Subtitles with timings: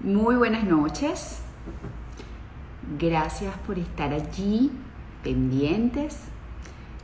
[0.00, 1.40] Muy buenas noches.
[3.00, 4.70] Gracias por estar allí,
[5.24, 6.20] pendientes.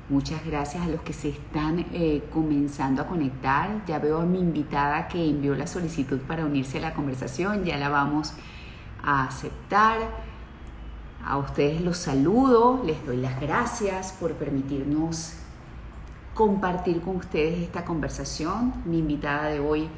[0.09, 3.85] Muchas gracias a los que se están eh, comenzando a conectar.
[3.87, 7.65] Ya veo a mi invitada que envió la solicitud para unirse a la conversación.
[7.65, 8.33] Ya la vamos
[9.03, 9.99] a aceptar.
[11.25, 15.33] A ustedes los saludo, les doy las gracias por permitirnos
[16.33, 18.73] compartir con ustedes esta conversación.
[18.85, 19.89] Mi invitada de hoy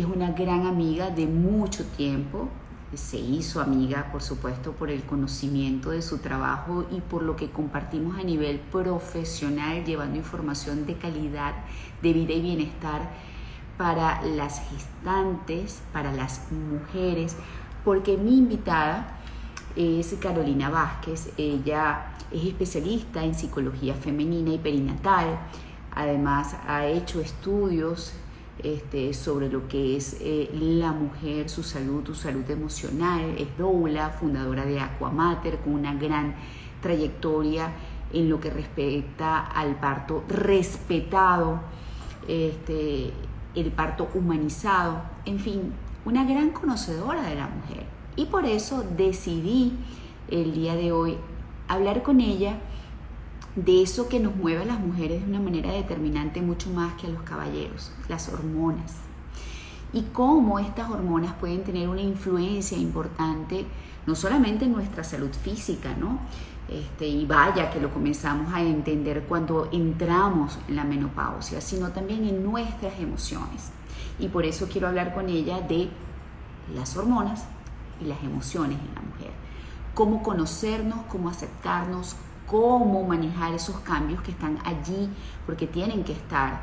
[0.00, 2.48] una gran amiga de mucho tiempo.
[2.94, 7.50] Se hizo amiga, por supuesto, por el conocimiento de su trabajo y por lo que
[7.50, 11.54] compartimos a nivel profesional, llevando información de calidad,
[12.02, 13.10] de vida y bienestar
[13.78, 17.36] para las gestantes, para las mujeres,
[17.84, 19.18] porque mi invitada
[19.76, 21.32] es Carolina Vázquez.
[21.36, 25.38] Ella es especialista en psicología femenina y perinatal.
[25.94, 28.14] Además, ha hecho estudios
[28.62, 33.34] este, sobre lo que es eh, la mujer, su salud, su salud emocional.
[33.38, 36.34] Es doula, fundadora de Aquamater, con una gran
[36.80, 37.72] trayectoria
[38.12, 41.60] en lo que respecta al parto respetado,
[42.28, 43.12] este,
[43.54, 45.72] el parto humanizado, en fin,
[46.04, 47.86] una gran conocedora de la mujer.
[48.16, 49.72] Y por eso decidí
[50.30, 51.16] el día de hoy
[51.68, 52.58] hablar con ella
[53.56, 57.06] de eso que nos mueve a las mujeres de una manera determinante mucho más que
[57.06, 58.96] a los caballeros, las hormonas.
[59.92, 63.66] Y cómo estas hormonas pueden tener una influencia importante
[64.06, 66.18] no solamente en nuestra salud física, ¿no?
[66.68, 72.24] Este, y vaya que lo comenzamos a entender cuando entramos en la menopausia, sino también
[72.24, 73.70] en nuestras emociones.
[74.18, 75.90] Y por eso quiero hablar con ella de
[76.74, 77.44] las hormonas
[78.00, 79.30] y las emociones en la mujer.
[79.94, 82.16] Cómo conocernos, cómo aceptarnos,
[82.46, 85.08] cómo manejar esos cambios que están allí,
[85.46, 86.60] porque tienen que estar,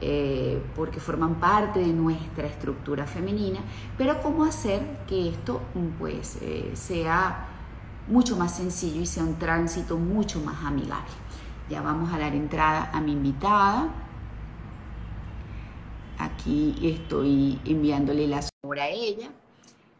[0.00, 3.60] eh, porque forman parte de nuestra estructura femenina,
[3.96, 5.60] pero cómo hacer que esto
[5.98, 7.48] pues eh, sea
[8.08, 11.12] mucho más sencillo y sea un tránsito mucho más amigable.
[11.68, 13.88] Ya vamos a dar entrada a mi invitada.
[16.18, 19.30] Aquí estoy enviándole la sobra a ella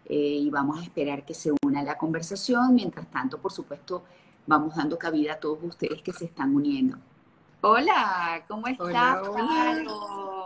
[0.07, 2.75] eh, y vamos a esperar que se una a la conversación.
[2.75, 4.05] Mientras tanto, por supuesto,
[4.47, 6.97] vamos dando cabida a todos ustedes que se están uniendo.
[7.61, 9.29] Hola, ¿cómo estás?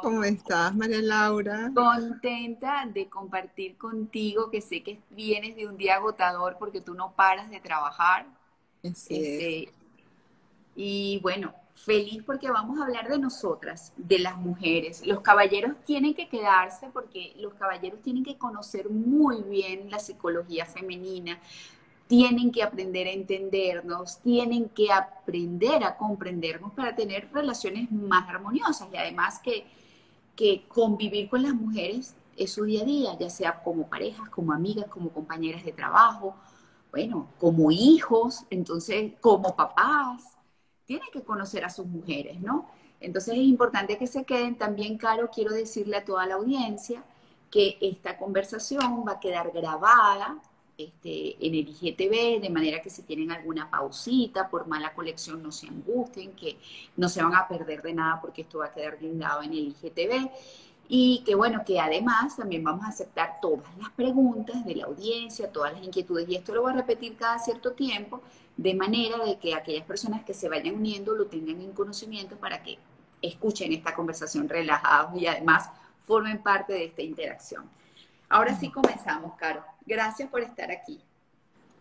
[0.03, 1.71] ¿Cómo estás, María Laura?
[1.75, 7.13] Contenta de compartir contigo, que sé que vienes de un día agotador porque tú no
[7.13, 8.27] paras de trabajar.
[8.83, 9.73] Este,
[10.75, 15.05] y bueno, feliz porque vamos a hablar de nosotras, de las mujeres.
[15.07, 20.67] Los caballeros tienen que quedarse porque los caballeros tienen que conocer muy bien la psicología
[20.67, 21.39] femenina,
[22.07, 28.89] tienen que aprender a entendernos, tienen que aprender a comprendernos para tener relaciones más armoniosas
[28.93, 29.67] y además que,
[30.37, 34.53] que convivir con las mujeres es su día a día, ya sea como parejas, como
[34.53, 36.37] amigas, como compañeras de trabajo,
[36.91, 40.37] bueno, como hijos, entonces como papás,
[40.85, 42.69] tienen que conocer a sus mujeres, ¿no?
[43.01, 44.57] Entonces es importante que se queden.
[44.57, 47.03] También, Caro, quiero decirle a toda la audiencia
[47.51, 50.41] que esta conversación va a quedar grabada
[50.79, 55.51] este, en el IGTV, de manera que si tienen alguna pausita por mala colección no
[55.51, 56.59] se angustien, que
[56.97, 59.69] no se van a perder de nada porque esto va a quedar blindado en el
[59.69, 60.31] IGTV.
[60.89, 65.51] Y que bueno, que además también vamos a aceptar todas las preguntas de la audiencia,
[65.51, 68.23] todas las inquietudes, y esto lo voy a repetir cada cierto tiempo,
[68.57, 72.63] de manera de que aquellas personas que se vayan uniendo lo tengan en conocimiento para
[72.63, 72.79] que
[73.21, 75.71] escuchen esta conversación relajados y además
[76.07, 77.65] formen parte de esta interacción.
[78.29, 79.65] Ahora sí comenzamos, Caro.
[79.87, 81.01] Gracias por estar aquí.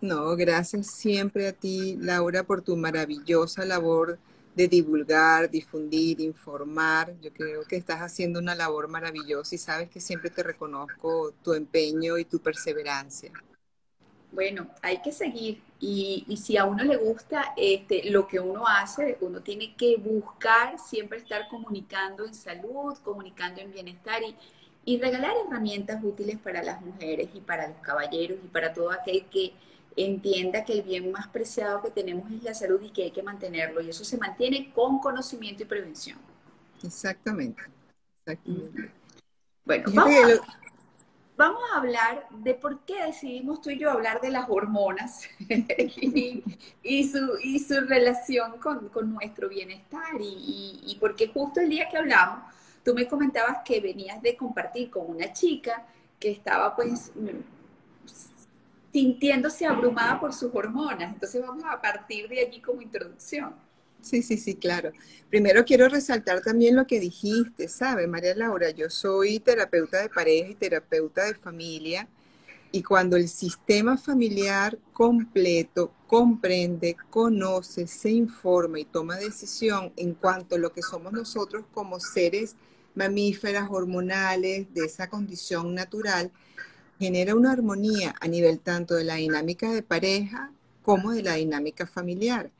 [0.01, 4.19] No, gracias siempre a ti, Laura, por tu maravillosa labor
[4.55, 7.13] de divulgar, difundir, informar.
[7.21, 11.53] Yo creo que estás haciendo una labor maravillosa y sabes que siempre te reconozco tu
[11.53, 13.31] empeño y tu perseverancia.
[14.31, 19.17] Bueno, hay que seguir y, si a uno le gusta este, lo que uno hace,
[19.21, 24.35] uno tiene que buscar siempre estar comunicando en salud, comunicando en bienestar y,
[24.85, 29.25] y regalar herramientas útiles para las mujeres y para los caballeros y para todo aquel
[29.25, 29.53] que
[29.97, 33.23] entienda que el bien más preciado que tenemos es la salud y que hay que
[33.23, 33.81] mantenerlo.
[33.81, 36.19] Y eso se mantiene con conocimiento y prevención.
[36.83, 37.63] Exactamente.
[39.65, 39.91] Bueno,
[41.35, 45.27] vamos a, hablar de por qué decidimos tú y yo hablar de las hormonas
[46.83, 50.13] y, su, y su relación con, nuestro bienestar.
[50.19, 52.54] Y, y porque justo el día que hablamos,
[52.85, 55.85] Tú me comentabas que venías de compartir con una chica
[56.19, 57.11] que estaba pues
[58.93, 61.13] sintiéndose abrumada por sus hormonas.
[61.13, 63.55] Entonces vamos a partir de allí como introducción.
[64.01, 64.93] Sí, sí, sí, claro.
[65.29, 68.69] Primero quiero resaltar también lo que dijiste, ¿sabe, María Laura?
[68.69, 72.07] Yo soy terapeuta de pareja y terapeuta de familia
[72.71, 80.55] Y cuando el sistema familiar completo comprende, conoce, se informa y toma decisión en cuanto
[80.55, 82.55] a lo que somos nosotros como seres
[82.95, 86.31] mamíferas, hormonales, de esa condición natural,
[86.99, 90.51] genera una armonía a nivel tanto de la dinámica de pareja
[90.81, 92.51] como de la dinámica familiar.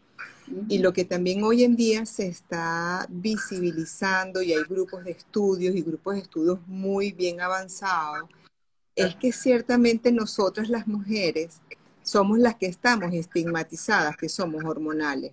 [0.70, 5.76] Y lo que también hoy en día se está visibilizando y hay grupos de estudios
[5.76, 8.30] y grupos de estudios muy bien avanzados,
[8.96, 11.62] es que ciertamente nosotras las mujeres
[12.04, 15.32] somos las que estamos estigmatizadas, que somos hormonales,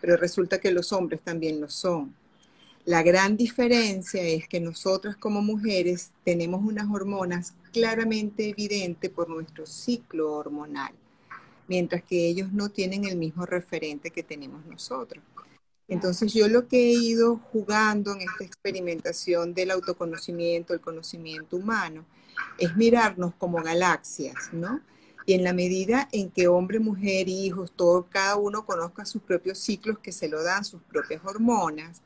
[0.00, 2.14] pero resulta que los hombres también lo son.
[2.88, 9.66] La gran diferencia es que nosotras como mujeres tenemos unas hormonas claramente evidentes por nuestro
[9.66, 10.94] ciclo hormonal,
[11.66, 15.22] mientras que ellos no tienen el mismo referente que tenemos nosotros.
[15.86, 22.06] Entonces yo lo que he ido jugando en esta experimentación del autoconocimiento, el conocimiento humano,
[22.56, 24.80] es mirarnos como galaxias, ¿no?
[25.26, 29.58] Y en la medida en que hombre, mujer, hijos, todo, cada uno conozca sus propios
[29.58, 32.00] ciclos que se lo dan, sus propias hormonas,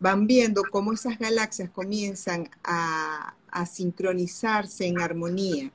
[0.00, 3.36] van viendo cómo esas galaxias comienzan a,
[3.70, 5.70] sincronizarse en armonía.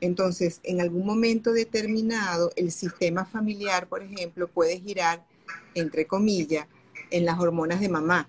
[0.00, 5.24] Entonces, en algún momento determinado, el sistema familiar, por ejemplo, puede girar,
[5.74, 6.66] entre comillas,
[7.10, 8.28] en las hormonas de mamá,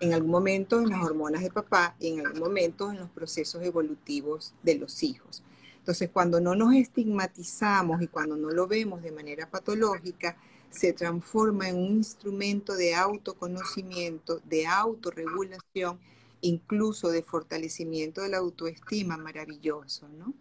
[0.00, 3.62] en algún momento en las hormonas de papá y en algún momento en los procesos
[3.62, 5.42] evolutivos de los hijos.
[5.78, 10.36] Entonces, cuando no nos estigmatizamos y cuando no lo vemos de manera patológica,
[10.70, 15.98] se transforma en un instrumento de autoconocimiento, de autorregulación,
[16.40, 20.32] incluso de fortalecimiento de la autoestima maravilloso, ¿no?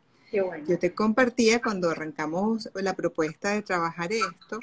[0.67, 4.59] Yo te compartía cuando arrancamos la propuesta de trabajar esto,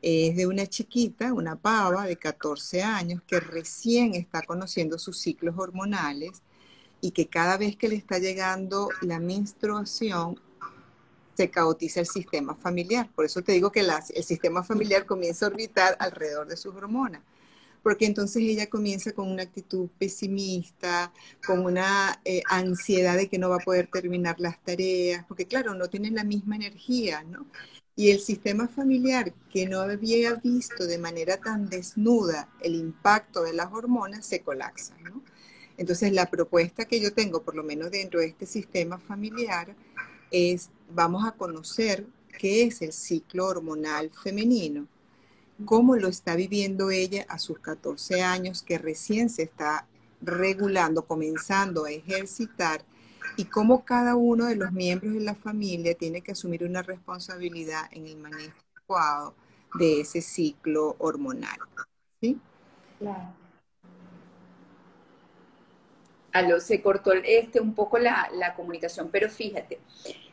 [0.00, 5.56] es de una chiquita, una pava de 14 años que recién está conociendo sus ciclos
[5.58, 6.42] hormonales
[7.00, 10.40] y que cada vez que le está llegando la menstruación
[11.38, 13.08] se caotiza el sistema familiar.
[13.14, 17.22] Por eso te digo que el sistema familiar comienza a orbitar alrededor de sus hormonas.
[17.80, 21.12] Porque entonces ella comienza con una actitud pesimista,
[21.46, 25.74] con una eh, ansiedad de que no va a poder terminar las tareas, porque claro,
[25.74, 27.46] no tienen la misma energía, ¿no?
[27.94, 33.52] Y el sistema familiar que no había visto de manera tan desnuda el impacto de
[33.52, 35.22] las hormonas se colapsa, ¿no?
[35.76, 39.76] Entonces la propuesta que yo tengo, por lo menos dentro de este sistema familiar,
[40.30, 42.06] es vamos a conocer
[42.38, 44.86] qué es el ciclo hormonal femenino,
[45.64, 49.86] cómo lo está viviendo ella a sus 14 años, que recién se está
[50.20, 52.84] regulando, comenzando a ejercitar,
[53.36, 57.88] y cómo cada uno de los miembros de la familia tiene que asumir una responsabilidad
[57.92, 59.34] en el manejo adecuado
[59.78, 61.58] de ese ciclo hormonal.
[62.20, 62.38] ¿Sí?
[62.98, 63.37] Claro
[66.60, 69.78] se cortó este un poco la, comunicación, pero fíjate,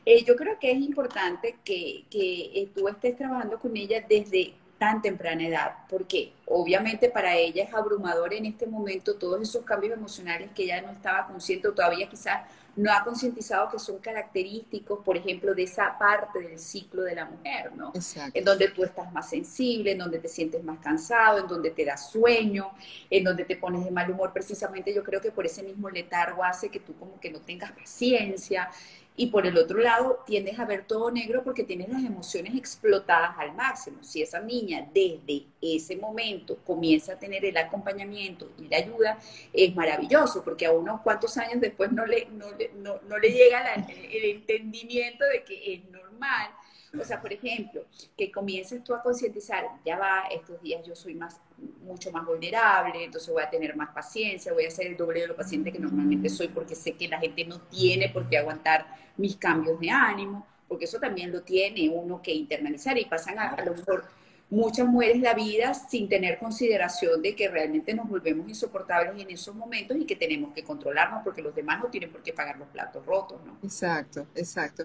[0.05, 4.53] eh, yo creo que es importante que, que eh, tú estés trabajando con ella desde
[4.77, 9.93] tan temprana edad, porque obviamente para ella es abrumador en este momento todos esos cambios
[9.93, 12.41] emocionales que ella no estaba consciente o todavía quizás
[12.75, 17.25] no ha concientizado que son característicos, por ejemplo, de esa parte del ciclo de la
[17.25, 17.93] mujer, ¿no?
[18.33, 21.85] En donde tú estás más sensible, en donde te sientes más cansado, en donde te
[21.85, 22.71] da sueño,
[23.09, 24.33] en donde te pones de mal humor.
[24.33, 27.71] Precisamente yo creo que por ese mismo letargo hace que tú como que no tengas
[27.71, 28.69] paciencia,
[29.17, 33.37] y por el otro lado tiendes a ver todo negro porque tienes las emociones explotadas
[33.37, 34.03] al máximo.
[34.03, 39.17] Si esa niña desde ese momento comienza a tener el acompañamiento y la ayuda,
[39.53, 45.23] es maravilloso porque a unos cuantos años después no le, no le, llega el entendimiento
[45.25, 46.49] de que es normal
[47.01, 47.85] o sea, por ejemplo,
[48.17, 51.39] que comiences tú a concientizar, ya va, estos días yo soy más,
[51.83, 55.27] mucho más vulnerable, entonces voy a tener más paciencia, voy a ser el doble de
[55.27, 58.85] lo paciente que normalmente soy porque sé que la gente no tiene por qué aguantar
[59.17, 63.49] mis cambios de ánimo, porque eso también lo tiene uno que internalizar y pasan a,
[63.49, 64.05] a lo mejor
[64.49, 69.55] muchas mujeres la vida sin tener consideración de que realmente nos volvemos insoportables en esos
[69.55, 72.67] momentos y que tenemos que controlarnos porque los demás no tienen por qué pagar los
[72.69, 73.57] platos rotos, ¿no?
[73.63, 74.83] Exacto, exacto.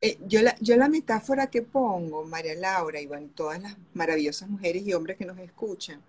[0.00, 4.86] Eh, yo, la, yo la metáfora que pongo, María Laura y todas las maravillosas mujeres
[4.86, 6.00] y hombres que nos escuchan,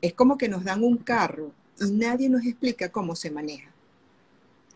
[0.00, 3.70] es como que nos dan un carro y nadie nos explica cómo se maneja.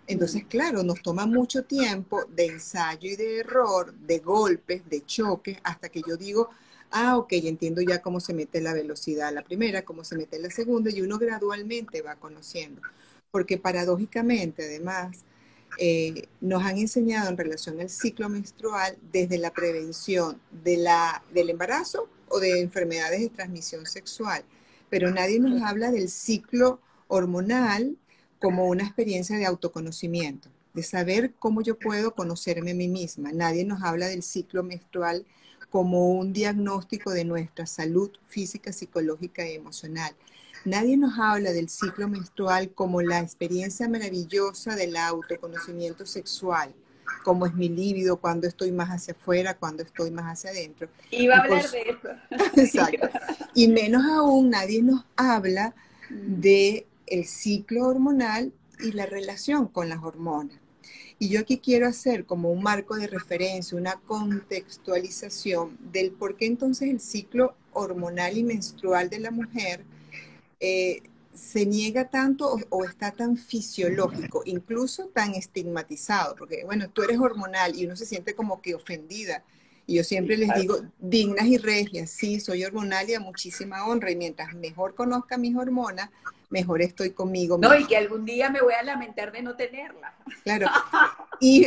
[0.07, 5.59] Entonces, claro, nos toma mucho tiempo de ensayo y de error, de golpes, de choques,
[5.63, 6.51] hasta que yo digo,
[6.91, 10.51] ah, ok, entiendo ya cómo se mete la velocidad la primera, cómo se mete la
[10.51, 12.83] segunda, y uno gradualmente va conociendo.
[13.31, 15.19] Porque paradójicamente, además,
[15.79, 21.51] eh, nos han enseñado en relación al ciclo menstrual desde la prevención de la, del
[21.51, 24.45] embarazo o de enfermedades de transmisión sexual,
[24.89, 27.97] pero nadie nos habla del ciclo hormonal
[28.39, 30.49] como una experiencia de autoconocimiento.
[30.73, 33.33] de saber cómo yo puedo conocerme a mí misma.
[33.33, 35.27] Nadie nos habla del ciclo menstrual
[35.69, 40.15] como un diagnóstico de nuestra salud física, psicológica y emocional.
[40.65, 46.75] Nadie nos habla del ciclo menstrual como la experiencia maravillosa del autoconocimiento sexual,
[47.25, 50.89] cómo es mi líbido, cuando estoy más hacia afuera, cuando estoy más hacia adentro.
[51.11, 52.09] Y va a hablar de eso.
[52.61, 53.09] Exacto.
[53.55, 55.75] Y menos aún nadie nos habla
[56.11, 56.41] mm.
[56.41, 60.59] de el ciclo hormonal y la relación con las hormonas.
[61.19, 66.47] Y yo aquí quiero hacer como un marco de referencia, una contextualización del por qué
[66.47, 69.85] entonces el ciclo hormonal y menstrual de la mujer
[70.61, 71.03] eh,
[71.35, 77.75] se niega tanto o, está tan fisiológico, incluso tan estigmatizado, porque bueno, tú eres hormonal
[77.77, 79.43] y uno se siente como que ofendida.
[79.87, 84.11] Y yo siempre les digo, dignas y regias, sí, soy hormonal y a muchísima honra,
[84.11, 86.11] y mientras mejor conozca mis hormonas,
[86.49, 87.59] mejor estoy conmigo.
[87.59, 90.15] No, y que algún día me voy a lamentar de no tenerla.
[90.45, 90.67] Claro.
[91.43, 91.67] Y,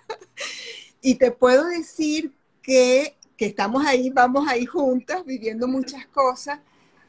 [1.00, 6.58] y te puedo decir que, que estamos ahí, vamos ahí juntas, viviendo muchas cosas.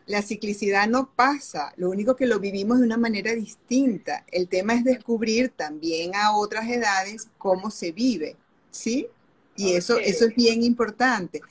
[0.05, 4.24] La ciclicidad no pasa, lo único que lo vivimos de una manera distinta.
[4.31, 8.35] El tema es descubrir también a otras edades cómo se vive,
[8.69, 9.07] ¿sí?
[9.55, 11.41] Y eso, eso es bien importante,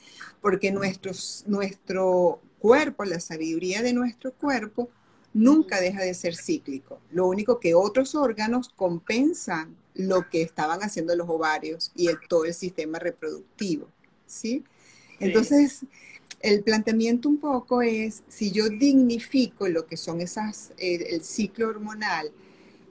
[0.41, 4.89] porque nuestros, nuestro cuerpo, la sabiduría de nuestro cuerpo,
[5.33, 7.01] nunca deja de ser cíclico.
[7.11, 12.53] Lo único que otros órganos compensan lo que estaban haciendo los ovarios y todo el
[12.53, 13.89] sistema reproductivo,
[14.25, 14.63] ¿sí?
[15.19, 15.81] Entonces,
[16.45, 22.31] el planteamiento un poco es, si yo dignifico lo que son esas, el ciclo hormonal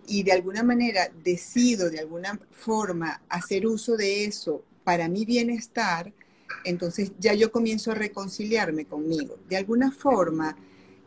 [0.08, 6.12] y de alguna manera decido de alguna forma hacer uso de eso para mi bienestar,
[6.64, 9.38] entonces ya yo comienzo a reconciliarme conmigo.
[9.48, 10.56] De alguna forma,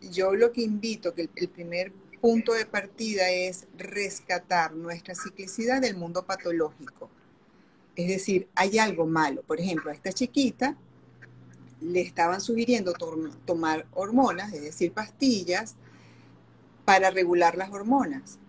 [0.09, 5.97] yo lo que invito, que el, primer punto de partida es rescatar nuestra ciclicidad del
[5.97, 7.09] mundo patológico.
[7.97, 9.43] Es decir, hay algo malo.
[9.43, 10.77] Por ejemplo, a esta chiquita
[11.81, 12.93] le estaban sugiriendo
[13.45, 15.75] tomar hormonas, es decir, pastillas,
[16.85, 18.39] para regular las hormonas.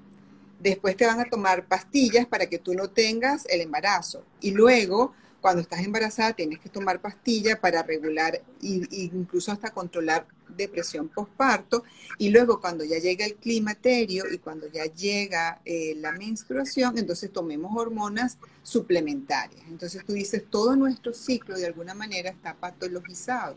[0.61, 4.25] Después te van a tomar pastillas para que tú no tengas el embarazo.
[4.41, 10.27] Y luego cuando estás embarazada tienes que tomar pastillas para regular e incluso hasta controlar
[10.57, 11.85] depresión postparto
[12.19, 17.33] y luego cuando ya llega el climaterio y cuando ya llega eh, la menstruación, entonces
[17.33, 19.63] tomemos hormonas suplementarias.
[19.69, 23.57] Entonces tú dices, todo nuestro ciclo de alguna manera está patologizado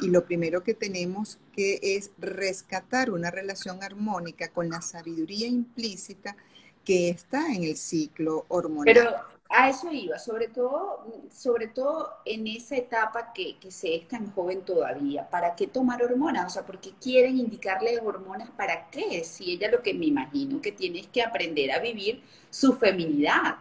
[0.00, 6.36] y lo primero que tenemos que es rescatar una relación armónica con la sabiduría implícita
[6.84, 9.16] que está en el ciclo hormonal.
[9.50, 14.30] A eso iba, sobre todo, sobre todo en esa etapa que, que se es tan
[14.32, 15.28] joven todavía.
[15.28, 16.46] ¿Para qué tomar hormonas?
[16.46, 18.48] O sea, ¿por qué quieren indicarle hormonas?
[18.50, 19.24] ¿Para qué?
[19.24, 23.56] Si ella lo que me imagino que tiene es que aprender a vivir su feminidad.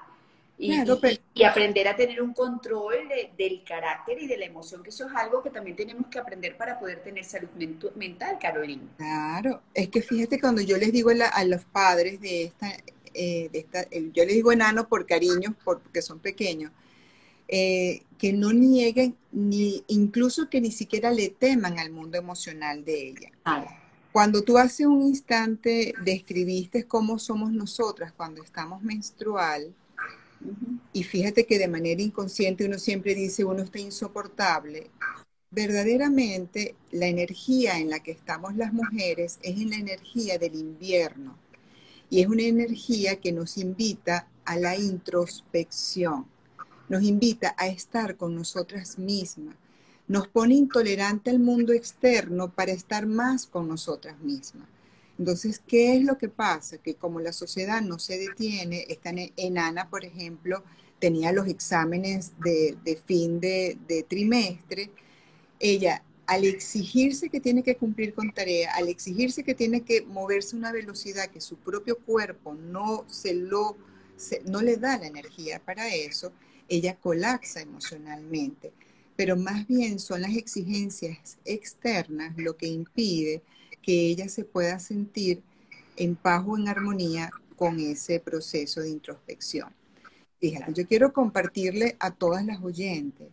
[0.62, 0.74] Y,
[1.34, 5.16] y, aprender a tener un control del carácter y de la emoción, que eso es
[5.16, 7.48] algo que también tenemos que aprender para poder tener salud
[7.96, 8.84] mental, Carolina.
[8.98, 12.74] Claro, es que fíjate cuando yo les digo a los padres de esta
[13.20, 16.72] eh, yo les digo enano por cariño, porque son pequeños,
[17.50, 23.10] eh, que no nieguen, ni incluso que ni siquiera le teman al mundo emocional de
[23.10, 23.32] ella.
[24.12, 29.74] Cuando tú hace un instante describiste cómo somos nosotras cuando estamos menstrual,
[30.94, 34.90] y fíjate que de manera inconsciente uno siempre dice uno está insoportable,
[35.52, 41.38] verdaderamente la energía en la que estamos las mujeres es en la energía del invierno
[42.10, 46.26] y es una energía que nos invita a la introspección,
[46.88, 49.56] nos invita a estar con nosotras mismas,
[50.08, 54.68] nos pone intolerante al mundo externo para estar más con nosotras mismas.
[55.20, 56.78] Entonces, ¿qué es lo que pasa?
[56.78, 60.64] Que como la sociedad no se detiene, esta enana, por ejemplo,
[60.98, 64.90] tenía los exámenes de, fin de, de trimestre,
[65.60, 70.56] ella al exigirse que tiene que cumplir con tarea, al exigirse que tiene que moverse
[70.56, 73.78] a una velocidad que su propio cuerpo no se lo
[74.46, 76.32] no le da la energía para eso,
[76.68, 78.74] ella colapsa emocionalmente.
[79.16, 83.42] Pero más bien son las exigencias externas lo que impide
[83.82, 85.42] que ella se pueda sentir
[85.96, 89.70] en paz o en armonía con ese proceso de introspección.
[90.40, 93.30] Fíjate, yo quiero compartirle a todas las oyentes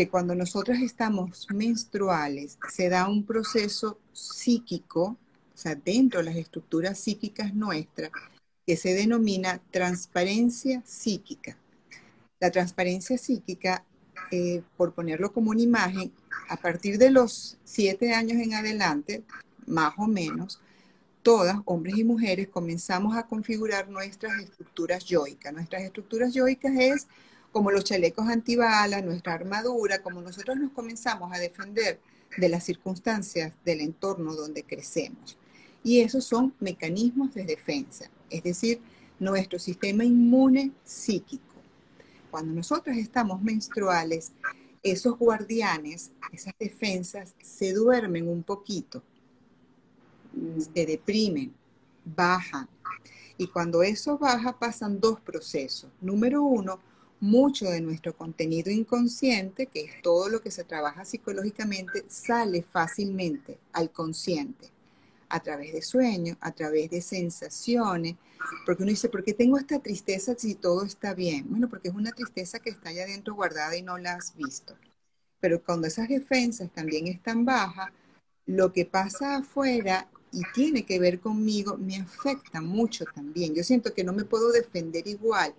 [0.00, 5.18] que cuando nosotras estamos menstruales se da un proceso psíquico,
[5.54, 8.10] o sea, dentro de las estructuras psíquicas nuestras,
[8.66, 11.58] que se denomina transparencia psíquica.
[12.38, 13.84] La transparencia psíquica,
[14.30, 16.10] eh, por ponerlo como una imagen,
[16.48, 19.22] a partir de los siete años en adelante,
[19.66, 20.62] más o menos,
[21.22, 25.52] todas, hombres y mujeres, comenzamos a configurar nuestras estructuras yoicas.
[25.52, 27.06] Nuestras estructuras yoicas es
[27.52, 32.00] como los chalecos antibalas, nuestra armadura, como nosotros nos comenzamos a defender
[32.36, 35.36] de las circunstancias del entorno donde crecemos.
[35.82, 38.80] Y esos son mecanismos de defensa, es decir,
[39.18, 41.44] nuestro sistema inmune psíquico.
[42.30, 44.32] Cuando nosotros estamos menstruales,
[44.82, 49.02] esos guardianes, esas defensas, se duermen un poquito,
[50.58, 51.52] se deprimen,
[52.04, 52.68] bajan.
[53.36, 55.90] Y cuando eso baja, pasan dos procesos.
[56.00, 56.78] Número uno,
[57.20, 63.58] mucho de nuestro contenido inconsciente, que es todo lo que se trabaja psicológicamente, sale fácilmente
[63.72, 64.70] al consciente
[65.28, 68.16] a través de sueños, a través de sensaciones,
[68.66, 71.46] porque uno dice, ¿por qué tengo esta tristeza si todo está bien?
[71.48, 74.76] Bueno, porque es una tristeza que está allá adentro guardada y no la has visto.
[75.38, 77.90] Pero cuando esas defensas también están bajas,
[78.46, 83.54] lo que pasa afuera y tiene que ver conmigo me afecta mucho también.
[83.54, 85.54] Yo siento que no me puedo defender igual.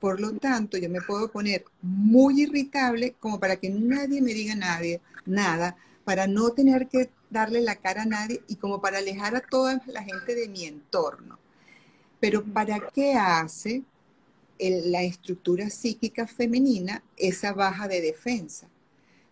[0.00, 4.54] Por lo tanto, yo me puedo poner muy irritable como para que nadie me diga
[4.54, 9.36] nadie, nada, para no tener que darle la cara a nadie y como para alejar
[9.36, 11.38] a toda la gente de mi entorno.
[12.18, 13.82] Pero ¿para qué hace
[14.58, 18.68] la estructura psíquica femenina esa baja de defensa?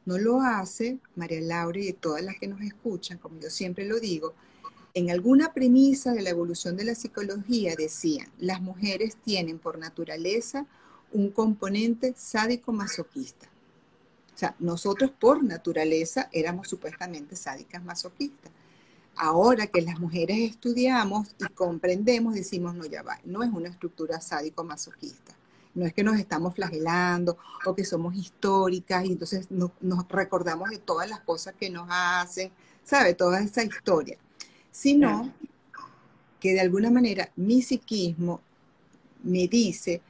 [0.04, 4.00] No lo hace María Laura y todas las que nos escuchan, como yo siempre lo
[4.00, 4.34] digo,
[4.98, 10.66] en alguna premisa de la evolución de la psicología decían, las mujeres tienen por naturaleza
[11.12, 13.46] un componente sádico-masoquista.
[14.34, 18.50] O sea, nosotros por naturaleza éramos supuestamente sádicas masoquistas.
[19.16, 24.20] Ahora que las mujeres estudiamos y comprendemos, decimos, no, ya va, no es una estructura
[24.20, 25.34] sádico-masoquista.
[25.74, 29.70] No es que nos estamos flagelando o que somos históricas y entonces nos,
[30.08, 32.50] recordamos de todas las cosas que nos hacen,
[32.82, 33.14] ¿sabe?
[33.14, 34.18] Toda esa historia.
[34.78, 35.34] Sino
[36.38, 38.40] que de alguna manera mi psiquismo
[39.24, 40.00] me dice,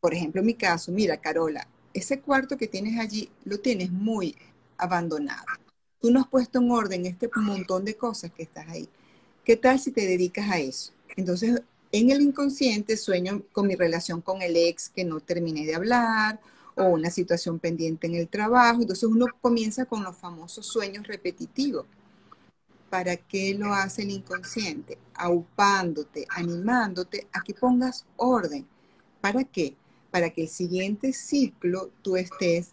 [0.00, 4.34] por ejemplo, en mi caso, mira, Carola, ese cuarto que tienes allí lo tienes muy
[4.78, 5.44] abandonado.
[6.00, 8.88] Tú no has puesto en orden este montón de cosas que estás ahí.
[9.44, 10.92] ¿Qué tal si te dedicas a eso?
[11.14, 11.60] Entonces,
[11.92, 16.40] en el inconsciente sueño con mi relación con el ex que no terminé de hablar
[16.76, 18.80] o una situación pendiente en el trabajo.
[18.80, 21.84] Entonces uno comienza con los famosos sueños repetitivos.
[22.90, 24.98] ¿Para qué lo hace el inconsciente?
[25.14, 28.66] Aupándote, animándote a que pongas orden.
[29.20, 29.76] ¿Para qué?
[30.10, 32.72] para que el siguiente ciclo tú estés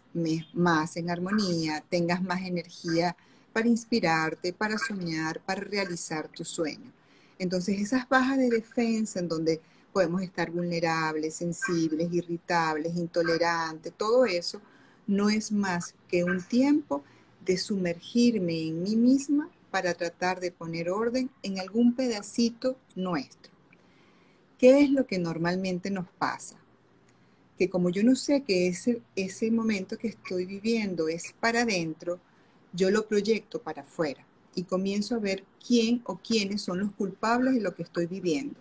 [0.54, 3.16] más en armonía, tengas más energía
[3.52, 6.92] para inspirarte, para soñar, para realizar tu sueño.
[7.38, 9.60] Entonces esas bajas de defensa en donde
[9.92, 14.60] podemos estar vulnerables, sensibles, irritables, intolerantes, todo eso
[15.06, 17.02] no es más que un tiempo
[17.44, 23.52] de sumergirme en mí misma para tratar de poner orden en algún pedacito nuestro.
[24.56, 26.56] ¿Qué es lo que normalmente nos pasa?
[27.58, 32.18] que como yo no sé que ese, ese momento que estoy viviendo es para adentro,
[32.72, 37.52] yo lo proyecto para afuera y comienzo a ver quién o quiénes son los culpables
[37.52, 38.58] de lo que estoy viviendo.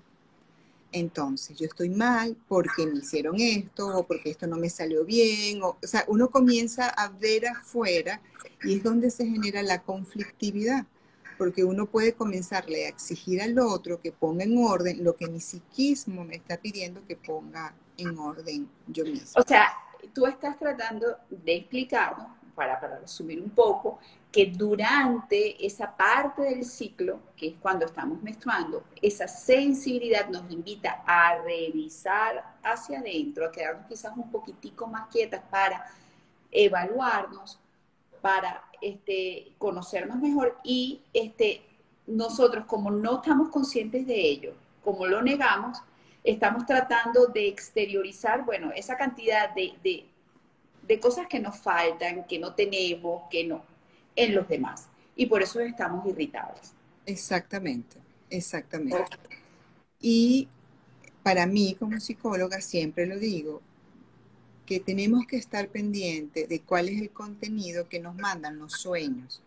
[0.91, 5.63] Entonces, yo estoy mal porque me hicieron esto o porque esto no me salió bien.
[5.63, 8.21] O, o sea, uno comienza a ver afuera
[8.63, 10.86] y es donde se genera la conflictividad
[11.38, 15.39] porque uno puede comenzarle a exigir al otro que ponga en orden lo que mi
[15.39, 19.41] psiquismo me está pidiendo que ponga en orden yo mismo.
[19.41, 19.74] O sea,
[20.13, 24.00] tú estás tratando de explicarnos, para, para resumir un poco,
[24.32, 31.04] que durante esa parte del ciclo, que es cuando estamos menstruando, esa sensibilidad nos invita
[31.06, 35.86] a revisar hacia adentro, a quedarnos quizás un poquitico más quietas para
[36.52, 37.60] evaluarnos,
[38.21, 41.62] para este, conocernos mejor y este,
[42.06, 45.80] nosotros como no estamos conscientes de ello, como lo negamos,
[46.24, 49.74] estamos tratando de exteriorizar, bueno, esa cantidad de,
[50.88, 53.63] de, cosas que nos faltan, que no tenemos, que no,
[54.15, 54.88] en los demás.
[55.15, 56.74] Y por eso estamos irritables.
[57.08, 57.98] Exactamente,
[58.30, 59.17] exactamente.
[60.00, 60.48] Y
[61.24, 63.63] para mí como psicóloga siempre lo digo,
[64.65, 69.41] que tenemos que estar pendientes de cuál es el contenido que nos mandan los sueños,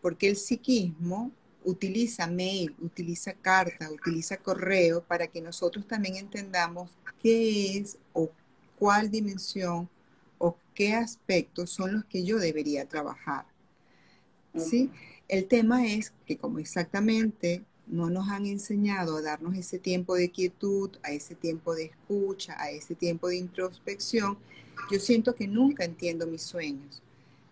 [0.00, 1.30] porque el psiquismo
[1.64, 6.90] utiliza mail, utiliza carta, utiliza correo para que nosotros también entendamos
[7.20, 8.30] qué es o
[8.78, 9.88] cuál dimensión
[10.38, 13.44] o qué aspectos son los que yo debería trabajar.
[14.56, 14.90] ¿Sí?
[15.28, 20.30] El tema es que como exactamente no nos han enseñado a darnos ese tiempo de
[20.30, 24.38] quietud, a ese tiempo de escucha, a ese tiempo de introspección,
[24.90, 27.02] yo siento que nunca entiendo mis sueños.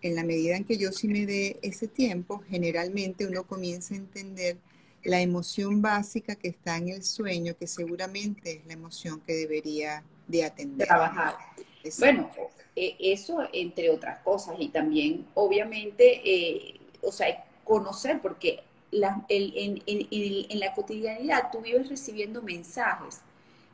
[0.01, 3.97] En la medida en que yo sí me dé ese tiempo, generalmente uno comienza a
[3.97, 4.57] entender
[5.03, 10.03] la emoción básica que está en el sueño, que seguramente es la emoción que debería
[10.27, 10.87] de atender.
[10.87, 11.35] Trabajar.
[11.99, 12.29] Bueno,
[12.75, 20.59] e, eso entre otras cosas y también obviamente, eh, o sea, conocer, porque en, en,
[20.59, 23.21] la cotidianidad tú vives recibiendo mensajes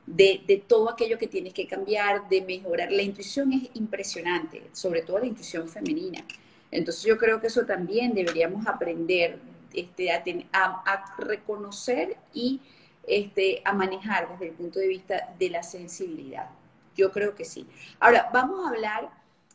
[0.05, 2.91] de, de, todo aquello que tienes que cambiar, de mejorar.
[2.91, 6.25] La intuición es impresionante, sobre todo la intuición femenina.
[6.71, 9.39] Entonces yo creo que eso también deberíamos aprender
[9.73, 12.59] este, a, reconocer y
[13.07, 16.49] este, a manejar desde el punto de vista de la sensibilidad.
[16.95, 17.67] Yo creo que sí.
[17.99, 19.09] Ahora, vamos a hablar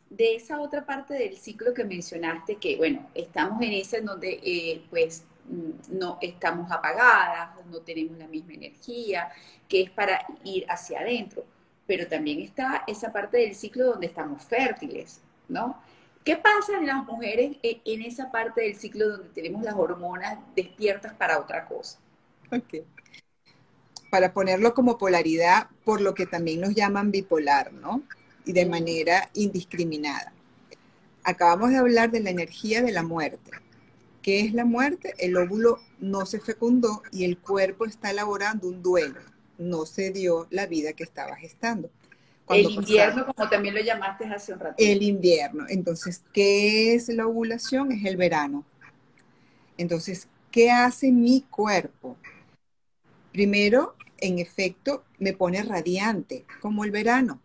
[0.08, 4.40] de esa otra parte del ciclo que mencionaste, que bueno, estamos en esa en donde
[4.42, 5.24] eh, pues
[5.88, 9.30] no estamos apagadas, no tenemos la misma energía,
[9.68, 11.44] que es para ir hacia adentro.
[11.86, 15.80] Pero también está esa parte del ciclo donde estamos fértiles, ¿no?
[16.24, 20.38] ¿Qué pasa en las mujeres e, en esa parte del ciclo donde tenemos las hormonas
[20.56, 22.00] despiertas para otra cosa?
[22.50, 22.84] Ok.
[24.10, 28.02] Para ponerlo como polaridad, por lo que también nos llaman bipolar, ¿no?
[28.44, 30.32] Y de manera indiscriminada.
[31.22, 33.52] Acabamos de hablar de la energía de la muerte.
[34.26, 35.14] ¿Qué es la muerte?
[35.18, 39.20] El óvulo no se fecundó y el cuerpo está elaborando un duelo.
[39.56, 41.92] No se dio la vida que estaba gestando
[42.48, 44.74] el invierno, como también lo llamaste hace un rato.
[44.78, 45.66] El invierno.
[45.68, 47.92] Entonces, ¿qué es la ovulación?
[47.92, 48.64] Es el verano.
[49.78, 52.16] Entonces, ¿qué hace mi cuerpo?
[53.32, 57.40] Primero, en efecto, me pone radiante, como el verano.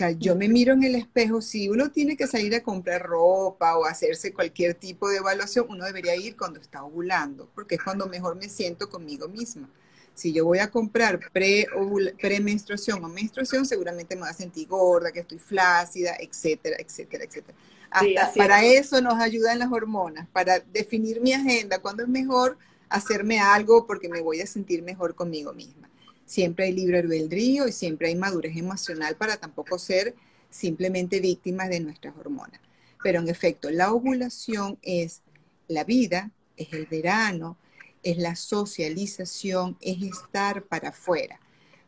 [0.00, 3.02] O sea, yo me miro en el espejo, si uno tiene que salir a comprar
[3.02, 7.82] ropa o hacerse cualquier tipo de evaluación, uno debería ir cuando está ovulando, porque es
[7.82, 9.68] cuando mejor me siento conmigo misma.
[10.14, 15.20] Si yo voy a comprar premenstruación o menstruación, seguramente me voy a sentir gorda, que
[15.20, 17.58] estoy flácida, etcétera, etcétera, etcétera.
[17.90, 22.56] Hasta para eso nos ayudan las hormonas, para definir mi agenda, cuándo es mejor
[22.88, 25.89] hacerme algo porque me voy a sentir mejor conmigo misma.
[26.30, 30.14] Siempre hay libre albedrío y siempre hay madurez emocional para tampoco ser
[30.48, 32.60] simplemente víctimas de nuestras hormonas.
[33.02, 35.22] Pero en efecto, la ovulación es
[35.66, 37.56] la vida, es el verano,
[38.04, 41.40] es la socialización, es estar para afuera.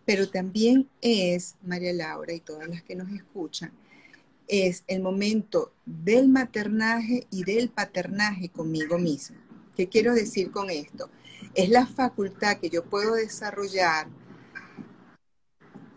[0.05, 3.70] Pero también es, María Laura y todas las que nos escuchan,
[4.48, 9.37] es el momento del maternaje y del paternaje conmigo mismo.
[9.76, 11.11] ¿Qué quiero decir con esto?
[11.55, 14.09] Es la facultad que yo puedo desarrollar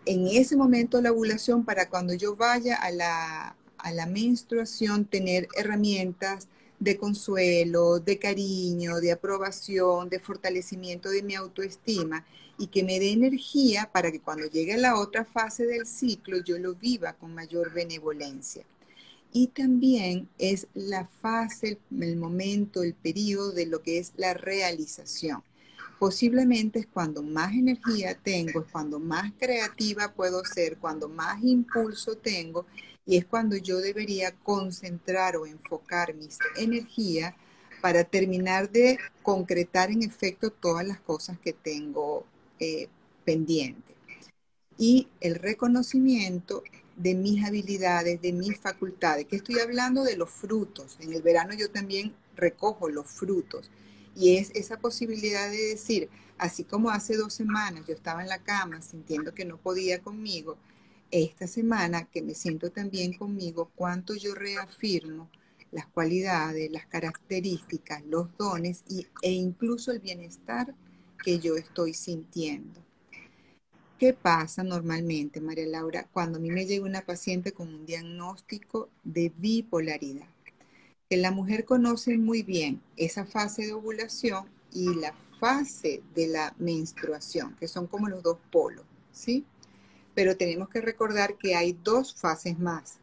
[0.06, 5.48] en ese momento la ovulación para cuando yo vaya a la, a la menstruación tener
[5.56, 12.24] herramientas de consuelo, de cariño, de aprobación, de fortalecimiento de mi autoestima
[12.58, 16.38] y que me dé energía para que cuando llegue a la otra fase del ciclo
[16.42, 18.64] yo lo viva con mayor benevolencia.
[19.32, 25.42] Y también es la fase, el momento, el periodo de lo que es la realización.
[25.98, 32.16] Posiblemente es cuando más energía tengo, es cuando más creativa puedo ser, cuando más impulso
[32.16, 32.66] tengo
[33.06, 37.34] y es cuando yo debería concentrar o enfocar mis energías
[37.80, 42.26] para terminar de concretar en efecto todas las cosas que tengo
[42.58, 42.88] eh,
[43.24, 43.96] pendientes.
[44.76, 46.62] Y el reconocimiento
[46.96, 50.96] de mis habilidades, de mis facultades, que estoy hablando de los frutos.
[51.00, 53.70] En el verano yo también recojo los frutos.
[54.16, 58.42] Y es esa posibilidad de decir, así como hace dos semanas yo estaba en la
[58.42, 60.56] cama sintiendo que no podía conmigo,
[61.10, 65.30] esta semana que me siento también conmigo, cuánto yo reafirmo
[65.70, 70.74] las cualidades, las características, los dones y, e incluso el bienestar
[71.22, 72.80] que yo estoy sintiendo.
[73.98, 78.90] ¿Qué pasa normalmente, María Laura, cuando a mí me llega una paciente con un diagnóstico
[79.04, 80.35] de bipolaridad?
[81.10, 87.54] La mujer conoce muy bien esa fase de ovulación y la fase de la menstruación,
[87.60, 89.46] que son como los dos polos, ¿sí?
[90.16, 92.98] pero tenemos que recordar que hay dos fases más,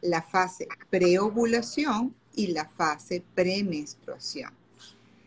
[0.00, 4.50] la fase preovulación y la fase premenstruación.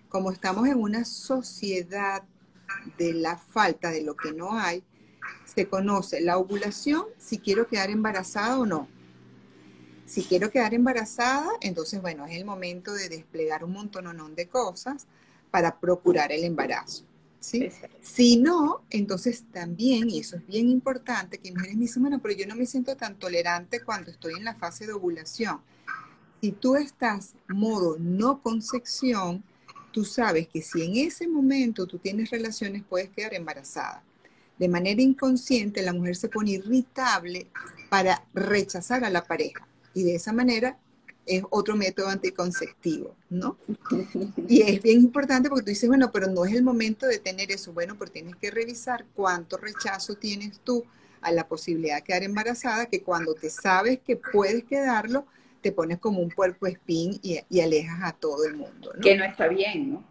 [0.10, 2.24] Como estamos en una sociedad
[2.98, 4.82] de la falta de lo que no hay,
[5.46, 8.95] se conoce la ovulación si quiero quedar embarazada o no.
[10.06, 15.08] Si quiero quedar embarazada, entonces, bueno, es el momento de desplegar un montón de cosas
[15.50, 17.06] para procurar el embarazo.
[18.02, 22.36] Si no, entonces también, y eso es bien importante, que mujeres me dicen, bueno, pero
[22.36, 25.60] yo no me siento tan tolerante cuando estoy en la fase de ovulación.
[26.42, 29.44] Si tú estás modo no concepción,
[29.92, 34.04] tú sabes que si en ese momento tú tienes relaciones, puedes quedar embarazada.
[34.60, 37.48] De manera inconsciente, la mujer se pone irritable
[37.90, 40.78] para rechazar a la pareja y de esa manera
[41.26, 43.58] es otro método anticonceptivo, ¿no?
[44.48, 47.52] Y es bien importante porque tú dices, bueno, pero no es el momento de tener
[47.52, 47.74] eso.
[47.74, 50.84] Bueno, porque tienes que revisar cuánto rechazo tienes tú
[51.22, 55.26] a la posibilidad de quedar embarazada, que cuando te sabes que puedes quedarlo,
[55.62, 58.92] te pones como un puerco espín y, y alejas a todo el mundo.
[58.94, 59.02] ¿no?
[59.02, 60.04] Que no está bien, ¿no?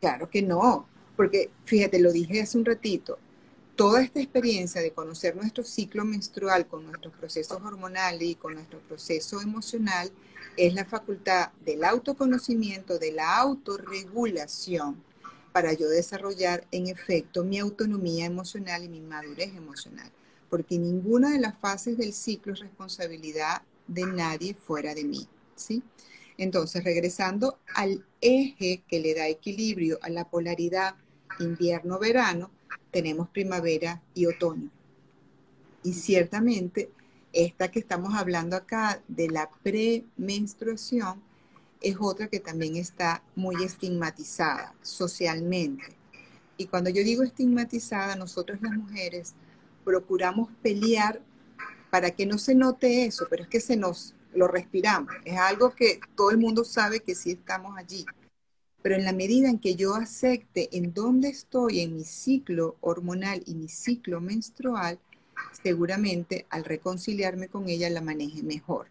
[0.00, 3.18] Claro que no, porque fíjate, lo dije hace un ratito,
[3.76, 8.78] toda esta experiencia de conocer nuestro ciclo menstrual con nuestros procesos hormonales y con nuestro
[8.80, 10.10] proceso emocional
[10.56, 15.02] es la facultad del autoconocimiento, de la autorregulación
[15.52, 20.10] para yo desarrollar en efecto mi autonomía emocional y mi madurez emocional.
[20.50, 25.26] Porque ninguna de las fases del ciclo es responsabilidad de nadie fuera de mí.
[25.54, 25.82] ¿sí?
[26.36, 30.96] Entonces, regresando al eje que le da equilibrio a la polaridad
[31.38, 32.50] invierno-verano,
[32.90, 34.70] tenemos primavera y otoño.
[35.82, 36.90] Y ciertamente,
[37.32, 41.22] esta que estamos hablando acá de la premenstruación
[41.80, 45.96] es otra que también está muy estigmatizada socialmente.
[46.56, 49.34] Y cuando yo digo estigmatizada, nosotros las mujeres
[49.84, 51.20] procuramos pelear
[51.90, 55.12] para que no se note eso, pero es que se nos lo respiramos.
[55.24, 58.06] Es algo que todo el mundo sabe que sí estamos allí.
[58.82, 63.42] Pero en la medida en que yo acepte en dónde estoy en mi ciclo hormonal
[63.46, 64.98] y mi ciclo menstrual,
[65.62, 68.88] seguramente al reconciliarme con ella la maneje mejor.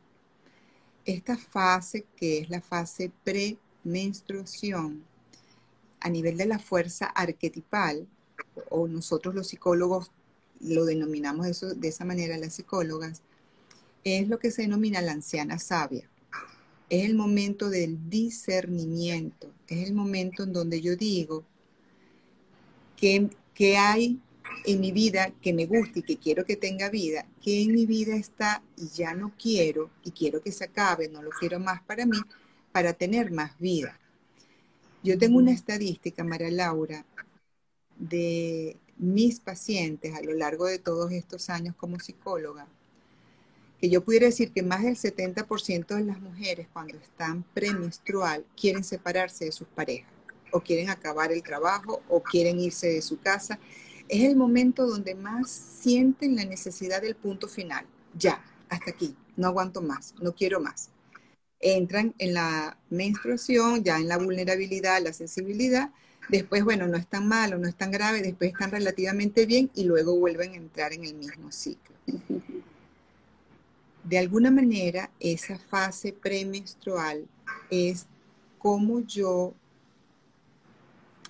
[1.05, 5.03] Esta fase, que es la fase premenstruación,
[5.99, 8.07] a nivel de la fuerza arquetipal,
[8.69, 10.11] o nosotros los psicólogos
[10.59, 13.21] lo denominamos eso, de esa manera las psicólogas,
[14.03, 16.10] es lo que se denomina la anciana sabia.
[16.91, 21.45] Es el momento del discernimiento, es el momento en donde yo digo
[22.97, 24.19] que, que hay
[24.65, 27.85] en mi vida que me gusta y que quiero que tenga vida, que en mi
[27.85, 31.81] vida está y ya no quiero y quiero que se acabe, no lo quiero más
[31.83, 32.19] para mí,
[32.73, 33.97] para tener más vida.
[35.01, 37.05] Yo tengo una estadística, María Laura,
[37.97, 42.67] de mis pacientes a lo largo de todos estos años como psicóloga,
[43.81, 48.83] que yo pudiera decir que más del 70% de las mujeres cuando están premenstrual quieren
[48.83, 50.11] separarse de sus parejas
[50.51, 53.57] o quieren acabar el trabajo o quieren irse de su casa.
[54.07, 57.85] Es el momento donde más sienten la necesidad del punto final.
[58.13, 60.91] Ya, hasta aquí, no aguanto más, no quiero más.
[61.59, 65.89] Entran en la menstruación, ya en la vulnerabilidad, la sensibilidad.
[66.29, 69.85] Después, bueno, no es tan malo, no es tan grave, después están relativamente bien y
[69.85, 71.95] luego vuelven a entrar en el mismo ciclo
[74.03, 77.27] de alguna manera esa fase premenstrual
[77.69, 78.07] es
[78.57, 79.53] como yo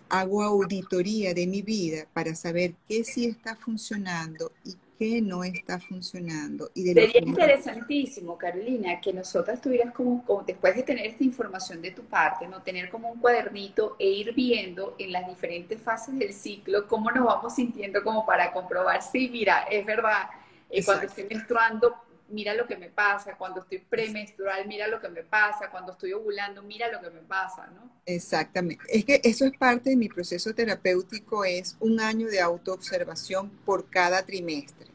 [0.09, 5.79] hago auditoría de mi vida para saber qué sí está funcionando y qué no está
[5.79, 6.69] funcionando.
[6.75, 11.91] Y Sería interesantísimo, Carolina, que nosotras tuvieras como, como, después de tener esta información de
[11.91, 16.33] tu parte, no tener como un cuadernito e ir viendo en las diferentes fases del
[16.33, 20.29] ciclo cómo nos vamos sintiendo como para comprobar, sí, mira, es verdad,
[20.69, 21.95] eh, cuando estoy menstruando
[22.31, 26.13] mira lo que me pasa, cuando estoy premenstrual, mira lo que me pasa, cuando estoy
[26.13, 27.91] ovulando, mira lo que me pasa, ¿no?
[28.05, 28.83] Exactamente.
[28.87, 33.89] Es que eso es parte de mi proceso terapéutico, es un año de autoobservación por
[33.89, 34.87] cada trimestre,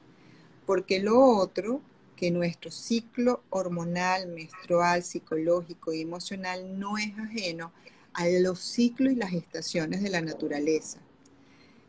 [0.64, 1.80] porque lo otro,
[2.16, 7.72] que nuestro ciclo hormonal, menstrual, psicológico y emocional no es ajeno
[8.14, 10.98] a los ciclos y las estaciones de la naturaleza.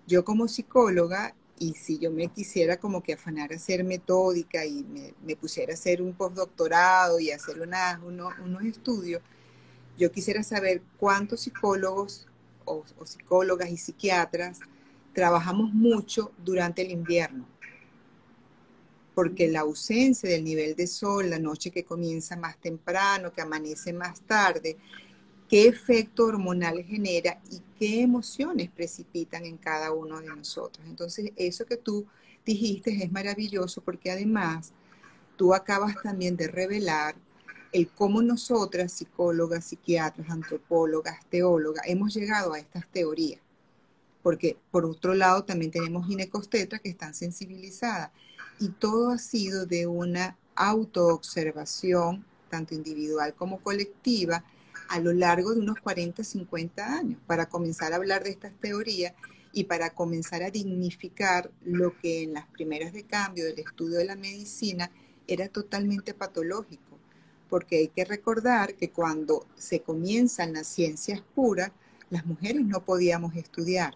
[0.05, 4.85] Yo como psicóloga y si yo me quisiera como que afanar a ser metódica y
[5.23, 9.21] me, pusiera a hacer un postdoctorado y hacer una, unos estudios,
[9.97, 12.27] yo quisiera saber cuántos psicólogos
[12.65, 14.59] o, o, psicólogas y psiquiatras
[15.13, 17.47] trabajamos mucho durante el invierno.
[19.15, 23.93] Porque la ausencia del nivel de sol, la noche que comienza más temprano, que amanece
[23.93, 24.77] más tarde,
[25.49, 30.85] qué efecto hormonal genera y qué emociones precipitan en cada uno de nosotros.
[30.87, 32.05] Entonces, eso que tú
[32.45, 34.71] dijiste es maravilloso porque además
[35.35, 37.15] tú acabas también de revelar
[37.71, 43.41] el cómo nosotras, psicólogas, psiquiatras, antropólogas, teólogas, hemos llegado a estas teorías.
[44.23, 48.11] Porque por otro lado también tenemos ginecostetras que están sensibilizadas.
[48.59, 54.43] Y todo ha sido de una autoobservación, tanto individual como colectiva,
[54.89, 59.13] a lo largo de unos 40, 50 años para comenzar a hablar de estas teorías
[59.51, 64.05] y para comenzar a dignificar lo que en las primeras de cambio del estudio de
[64.05, 64.91] la medicina
[65.27, 66.97] era totalmente patológico,
[67.49, 71.71] porque hay que recordar que cuando se comienzan las ciencias puras,
[72.09, 73.95] las mujeres no podíamos estudiar.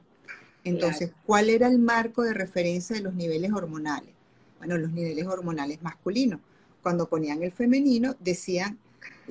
[0.64, 4.14] Entonces, ¿cuál era el marco de referencia de los niveles hormonales?
[4.58, 6.40] Bueno, los niveles hormonales masculinos.
[6.84, 8.78] Cuando ponían el femenino, decían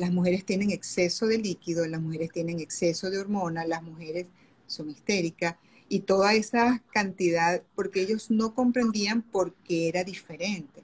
[0.01, 4.27] las mujeres tienen exceso de líquido, las mujeres tienen exceso de hormonas, las mujeres
[4.67, 5.57] son histéricas
[5.91, 10.83] y toda esa cantidad, porque ellos no comprendían por qué era diferente.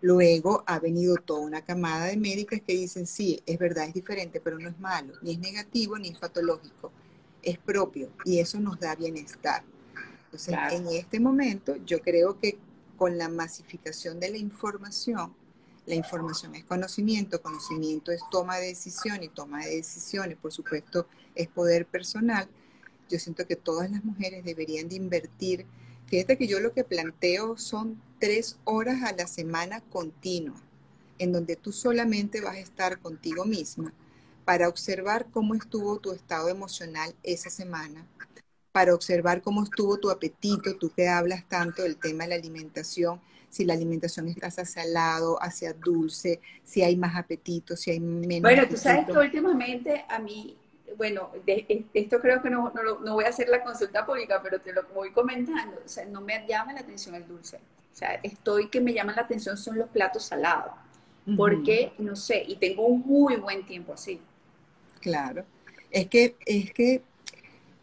[0.00, 4.40] Luego ha venido toda una camada de médicas que dicen, sí, es verdad, es diferente,
[4.40, 6.92] pero no es malo, ni es negativo, ni es patológico,
[7.42, 9.64] es propio y eso nos da bienestar.
[10.26, 12.58] Entonces, en este momento, yo creo que
[12.96, 15.34] con la masificación de la información,
[15.86, 21.06] la información es conocimiento, conocimiento es toma de decisión y toma de decisiones, por supuesto,
[21.34, 22.48] es poder personal.
[23.08, 25.66] Yo siento que todas las mujeres deberían de invertir.
[26.06, 30.62] Fíjate que yo lo que planteo son tres horas a la semana continua,
[31.18, 33.92] en donde tú solamente vas a estar contigo misma
[34.44, 38.06] para observar cómo estuvo tu estado emocional esa semana,
[38.72, 43.20] para observar cómo estuvo tu apetito, tú que hablas tanto del tema de la alimentación,
[43.52, 48.40] si la alimentación está hacia salado, hacia dulce, si hay más apetito, si hay menos.
[48.40, 50.56] Bueno, tú sabes que últimamente a mí,
[50.96, 54.72] bueno, de, esto creo que no, no, voy a hacer la consulta pública, pero te
[54.72, 57.58] lo voy comentando, o sea, no me llama la atención el dulce.
[57.58, 60.72] O sea, estoy que me llama la atención son los platos salados.
[61.36, 64.18] Porque, no sé, y tengo un muy buen tiempo así.
[65.00, 65.44] Claro.
[65.90, 67.02] Es que, es que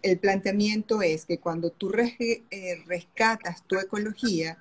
[0.01, 4.57] el planteamiento es que cuando tú eh, rescatas tu ecología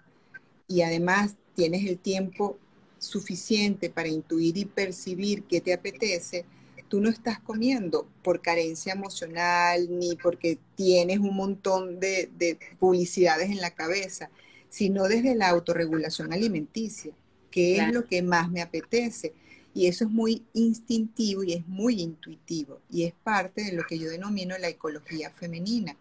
[0.68, 2.58] y además tienes el tiempo
[2.98, 6.44] suficiente para intuir y percibir qué te apetece,
[6.88, 13.50] tú no estás comiendo por carencia emocional ni porque tienes un montón de, de publicidades
[13.50, 14.30] en la cabeza,
[14.68, 17.12] sino desde la autorregulación alimenticia,
[17.50, 19.32] que es lo que más me apetece.
[19.74, 23.98] Y eso es muy instintivo y es muy intuitivo y es parte de lo que
[23.98, 25.96] yo denomino la ecología femenina.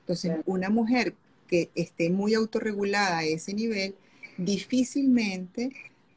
[0.00, 1.14] Entonces, una mujer
[1.46, 3.94] que esté muy autorregulada a ese nivel,
[4.44, 5.70] difícilmente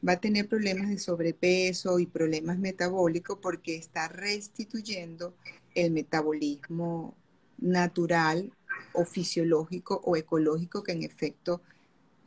[0.06, 5.34] va a tener problemas de sobrepeso y problemas metabólicos porque está restituyendo
[5.74, 7.14] el metabolismo
[7.58, 8.52] natural
[8.92, 11.60] o fisiológico o ecológico que en efecto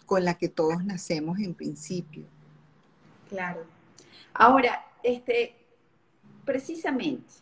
[0.06, 2.24] con la que todos nacemos en principio.
[3.30, 3.66] Claro.
[4.34, 5.56] Ahora, este,
[6.46, 7.34] precisamente,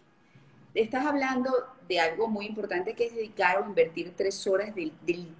[0.73, 1.51] estás hablando
[1.87, 4.91] de algo muy importante que es dedicar o invertir tres horas del,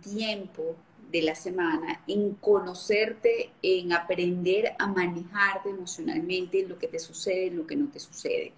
[0.02, 0.76] tiempo
[1.12, 7.66] de la semana en conocerte, en aprender a manejarte emocionalmente, lo que te sucede, lo
[7.66, 8.54] que no te sucede.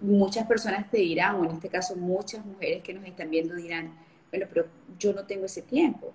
[0.00, 3.96] Muchas personas te dirán, o en este caso muchas mujeres que nos están viendo dirán,
[4.30, 4.66] bueno, pero
[4.98, 6.12] yo no tengo ese tiempo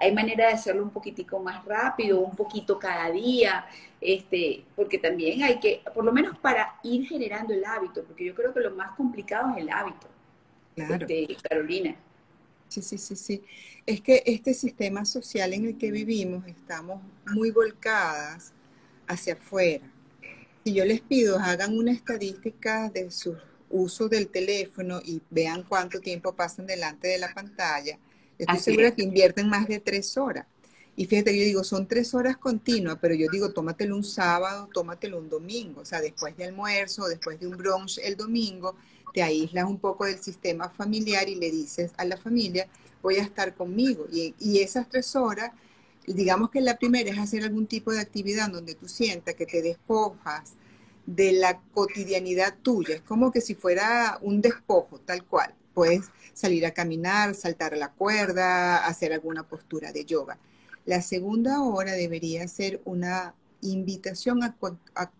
[0.00, 3.66] hay manera de hacerlo un poquitico más rápido, un poquito cada día,
[4.00, 8.34] este, porque también hay que, por lo menos para ir generando el hábito, porque yo
[8.34, 10.06] creo que lo más complicado es el hábito.
[10.74, 11.06] Claro.
[11.08, 11.96] Este, Carolina.
[12.68, 13.42] Sí, sí, sí, sí.
[13.86, 18.52] Es que este sistema social en el que vivimos estamos muy volcadas
[19.06, 19.90] hacia afuera.
[20.64, 23.36] Si yo les pido hagan una estadística de su
[23.70, 27.98] uso del teléfono y vean cuánto tiempo pasan delante de la pantalla,
[28.38, 30.46] Estoy segura que invierten más de tres horas.
[30.94, 35.18] Y fíjate, yo digo, son tres horas continuas, pero yo digo, tómatelo un sábado, tómatelo
[35.18, 38.74] un domingo, o sea, después de almuerzo, después de un brunch el domingo,
[39.12, 42.68] te aíslas un poco del sistema familiar y le dices a la familia,
[43.02, 44.06] voy a estar conmigo.
[44.12, 45.52] Y, y esas tres horas,
[46.06, 49.62] digamos que la primera es hacer algún tipo de actividad donde tú sientas que te
[49.62, 50.54] despojas
[51.06, 56.66] de la cotidianidad tuya, es como que si fuera un despojo, tal cual puedes salir
[56.66, 60.38] a caminar, saltar la cuerda, hacer alguna postura de yoga.
[60.84, 64.54] La segunda hora debería ser una invitación a,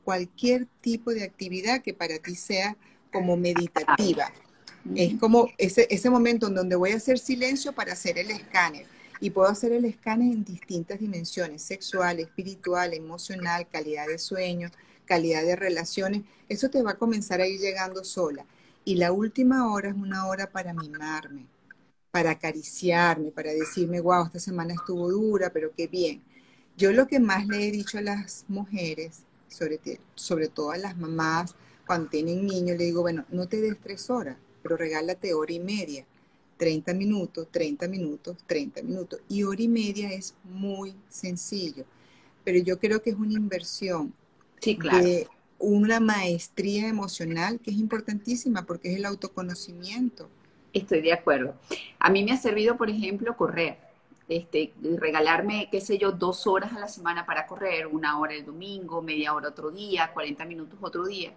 [0.04, 2.76] cualquier tipo de actividad que para ti sea
[3.12, 4.32] como meditativa.
[4.94, 8.86] Es como ese, ese momento en donde voy a hacer silencio para hacer el escáner.
[9.20, 14.70] Y puedo hacer el escáner en distintas dimensiones, sexual, espiritual, emocional, calidad de sueño,
[15.04, 16.22] calidad de relaciones.
[16.48, 18.46] Eso te va a comenzar a ir llegando sola.
[18.84, 21.46] Y la última hora es una hora para mimarme,
[22.10, 26.22] para acariciarme, para decirme, wow, esta semana estuvo dura, pero qué bien.
[26.76, 29.80] Yo lo que más le he dicho a las mujeres, sobre,
[30.14, 31.54] sobre todo a las mamás,
[31.88, 35.60] cuando tienen niños, le digo, bueno, no te des tres horas, pero regálate hora y
[35.60, 36.06] media.
[36.56, 39.20] 30 minutos, 30 minutos, 30 minutos.
[39.28, 41.84] Y hora y media es muy sencillo,
[42.44, 44.12] pero yo creo que es una inversión
[44.60, 45.04] sí, claro
[45.58, 50.28] una maestría emocional que es importantísima porque es el autoconocimiento.
[50.72, 51.54] Estoy de acuerdo.
[51.98, 53.78] A mí me ha servido, por ejemplo, correr.
[54.28, 58.44] Este, regalarme, qué sé yo, dos horas a la semana para correr, una hora el
[58.44, 61.32] domingo, media hora otro día, 40 minutos otro día.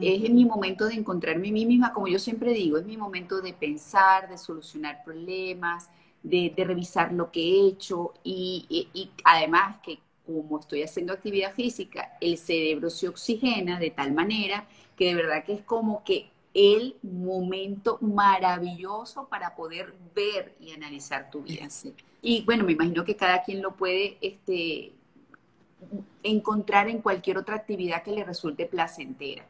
[0.00, 3.40] Es mi momento de encontrarme a mí misma, como yo siempre digo, es mi momento
[3.40, 5.90] de pensar, de solucionar problemas,
[6.22, 12.16] de, revisar lo que he hecho y, y además que como estoy haciendo actividad física,
[12.20, 16.96] el cerebro se oxigena de tal manera que de verdad que es como que el
[17.02, 21.68] momento maravilloso para poder ver y analizar tu vida.
[22.22, 24.92] Y bueno, me imagino que cada quien lo puede este,
[26.22, 29.46] encontrar en cualquier otra actividad que le resulte placentera.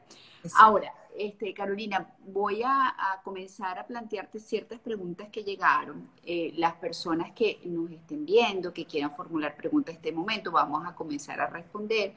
[0.57, 6.09] Ahora, este, Carolina, voy a, comenzar a plantearte ciertas preguntas que llegaron.
[6.25, 10.87] Eh, las personas que nos estén viendo, que quieran formular preguntas en este momento, vamos
[10.87, 12.15] a comenzar a responder.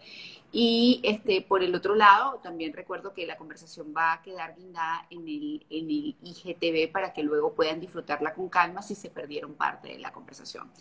[0.52, 5.06] Y este, por el otro lado, también recuerdo que la conversación va a quedar guindada
[5.10, 9.56] en el, en el IGTV para que luego puedan disfrutarla con calma si se perdieron
[9.56, 10.72] parte de la conversación.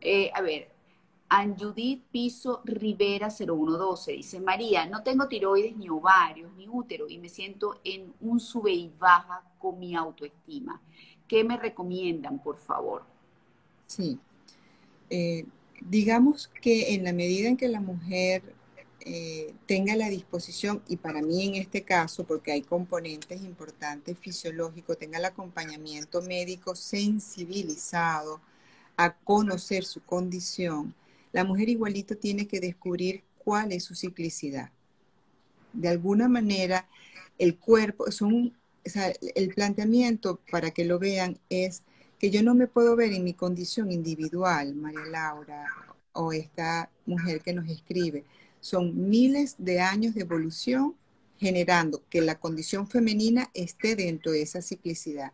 [0.00, 0.77] Eh, a ver,
[1.28, 7.28] Anjudith Piso Rivera 0112 dice, María, no tengo tiroides ni ovarios ni útero y me
[7.28, 10.80] siento en un sube y baja con mi autoestima.
[11.26, 13.04] ¿Qué me recomiendan, por favor?
[13.86, 14.18] Sí.
[15.10, 15.44] Eh,
[15.80, 18.42] digamos que en la medida en que la mujer
[19.10, 24.98] eh, tenga la disposición, y para mí en este caso, porque hay componentes importantes fisiológicos,
[24.98, 28.40] tenga el acompañamiento médico sensibilizado
[28.96, 30.94] a conocer su condición,
[31.32, 34.70] la mujer igualito tiene que descubrir cuál es su ciclicidad.
[35.72, 36.88] De alguna manera,
[37.38, 38.56] el cuerpo, son,
[39.34, 41.82] el planteamiento para que lo vean es
[42.18, 45.66] que yo no me puedo ver en mi condición individual, María Laura,
[46.12, 48.24] o esta mujer que nos escribe.
[48.60, 50.96] Son miles de años de evolución
[51.38, 55.32] generando que la condición femenina esté dentro de esa ciclicidad.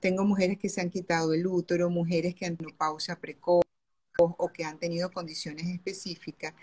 [0.00, 3.65] Tengo mujeres que se han quitado el útero, mujeres que han tenido pausa precoz,
[4.18, 6.54] o que han tenido condiciones específicas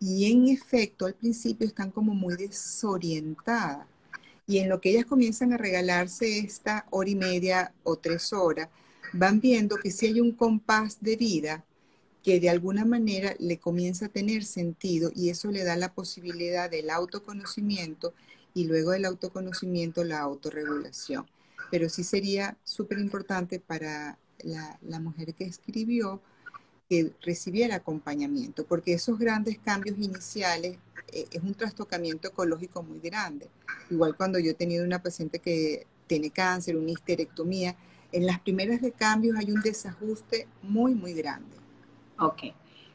[0.00, 3.86] y en efecto al principio están como muy desorientadas.
[4.46, 8.68] Y en lo que ellas comienzan a regalarse esta hora y media o tres horas,
[9.12, 11.64] van viendo que si hay un compás de vida
[12.22, 16.70] que de alguna manera le comienza a tener sentido y eso le da la posibilidad
[16.70, 18.14] del autoconocimiento
[18.52, 21.26] y luego del autoconocimiento la autorregulación.
[21.70, 26.20] Pero sí sería súper importante para la, la mujer que escribió
[26.88, 30.78] que recibiera acompañamiento, porque esos grandes cambios iniciales
[31.12, 33.48] eh, es un trastocamiento ecológico muy grande.
[33.90, 37.76] Igual cuando yo he tenido una paciente que tiene cáncer, una histerectomía,
[38.12, 41.56] en las primeras de cambios hay un desajuste muy, muy grande.
[42.18, 42.54] Ok.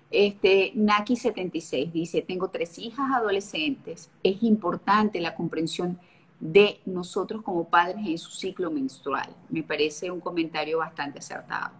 [0.09, 5.99] Este, Naki76 dice, tengo tres hijas adolescentes, es importante la comprensión
[6.39, 9.33] de nosotros como padres en su ciclo menstrual.
[9.49, 11.71] Me parece un comentario bastante acertado.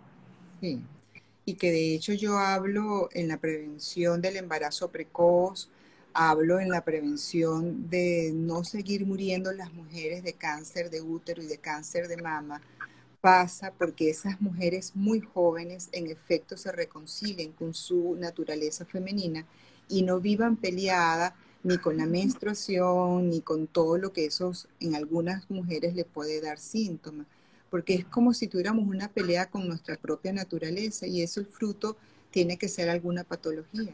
[0.62, 0.82] Sí,
[1.45, 5.69] y que de hecho yo hablo en la prevención del embarazo precoz,
[6.13, 11.47] hablo en la prevención de no seguir muriendo las mujeres de cáncer de útero y
[11.47, 12.61] de cáncer de mama,
[13.21, 19.45] pasa porque esas mujeres muy jóvenes en efecto se reconcilien con su naturaleza femenina
[19.87, 24.95] y no vivan peleada ni con la menstruación, ni con todo lo que esos en
[24.95, 27.27] algunas mujeres le puede dar síntomas
[27.72, 31.97] porque es como si tuviéramos una pelea con nuestra propia naturaleza y eso el fruto
[32.30, 33.93] tiene que ser alguna patología.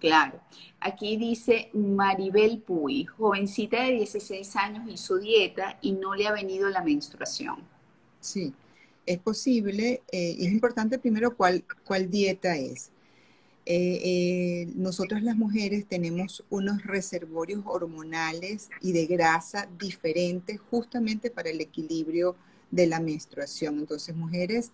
[0.00, 0.40] Claro.
[0.80, 6.68] Aquí dice Maribel Puy, jovencita de 16 años hizo dieta y no le ha venido
[6.68, 7.60] la menstruación.
[8.18, 8.52] Sí,
[9.06, 10.02] es posible.
[10.10, 12.90] Eh, es importante primero cuál, cuál dieta es.
[13.64, 21.50] Eh, eh, nosotros las mujeres tenemos unos reservorios hormonales y de grasa diferentes justamente para
[21.50, 22.34] el equilibrio
[22.72, 23.78] de la menstruación.
[23.78, 24.72] Entonces, mujeres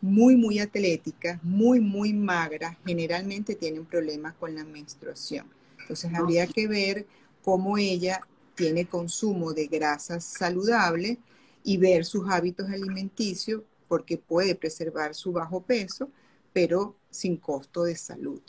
[0.00, 5.46] muy, muy atléticas, muy, muy magras, generalmente tienen problemas con la menstruación.
[5.80, 7.06] Entonces, habría que ver
[7.42, 8.20] cómo ella
[8.54, 11.18] tiene consumo de grasas saludables
[11.64, 16.10] y ver sus hábitos alimenticios, porque puede preservar su bajo peso,
[16.52, 18.40] pero sin costo de salud.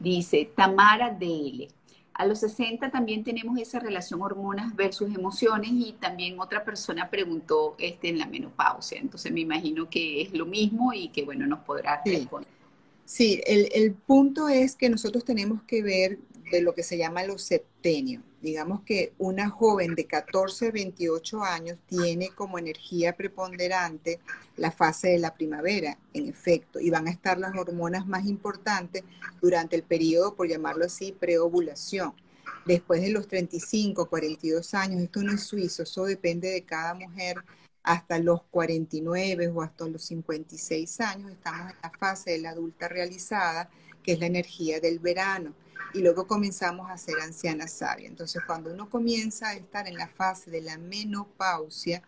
[0.00, 1.68] Dice Tamara DL.
[2.18, 7.76] A los 60 también tenemos esa relación hormonas versus emociones y también otra persona preguntó
[7.78, 8.98] este, en la menopausia.
[8.98, 12.48] Entonces me imagino que es lo mismo y que bueno, nos podrá responder.
[13.04, 16.18] Sí, el, el punto es que nosotros tenemos que ver
[16.50, 18.22] de lo que se llama los septenios.
[18.40, 24.20] Digamos que una joven de 14 a 28 años tiene como energía preponderante
[24.56, 29.02] la fase de la primavera, en efecto, y van a estar las hormonas más importantes
[29.40, 32.14] durante el periodo, por llamarlo así, preovulación.
[32.64, 37.38] Después de los 35, 42 años, esto no es suizo, eso depende de cada mujer,
[37.82, 42.86] hasta los 49 o hasta los 56 años, estamos en la fase de la adulta
[42.86, 43.70] realizada,
[44.02, 45.54] que es la energía del verano
[45.94, 48.08] y luego comenzamos a ser anciana sabia.
[48.08, 52.02] Entonces, cuando uno comienza a estar en la fase de la menopausia,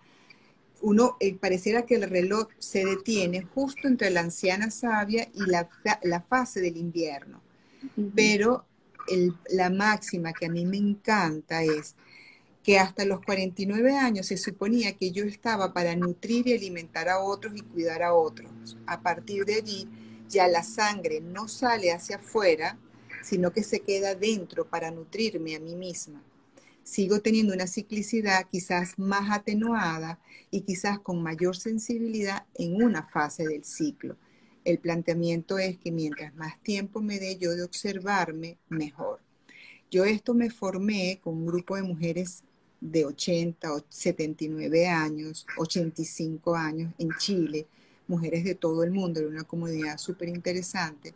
[0.83, 5.69] uno eh, pareciera que el reloj se detiene justo entre la anciana sabia y la,
[6.03, 7.41] la fase del invierno.
[8.15, 8.67] Pero
[9.51, 11.95] la máxima que a mí me encanta es
[12.63, 17.21] que hasta los 49 años se suponía que yo estaba para nutrir y alimentar a
[17.21, 18.77] otros y cuidar a otros.
[18.87, 19.89] A partir de allí
[20.29, 22.79] ya la sangre no sale hacia afuera,
[23.23, 26.23] sino que se queda dentro para nutrirme a mí misma.
[26.83, 30.19] Sigo teniendo una ciclicidad quizás más atenuada
[30.51, 34.17] y quizás con mayor sensibilidad en una fase del ciclo.
[34.65, 39.21] El planteamiento es que mientras más tiempo me dé yo de observarme, mejor.
[39.91, 42.45] Yo esto me formé con un grupo de mujeres
[42.81, 47.67] de 80, 79 años, 85 años en Chile,
[48.07, 51.15] mujeres de todo el mundo, era una comunidad súper interesante.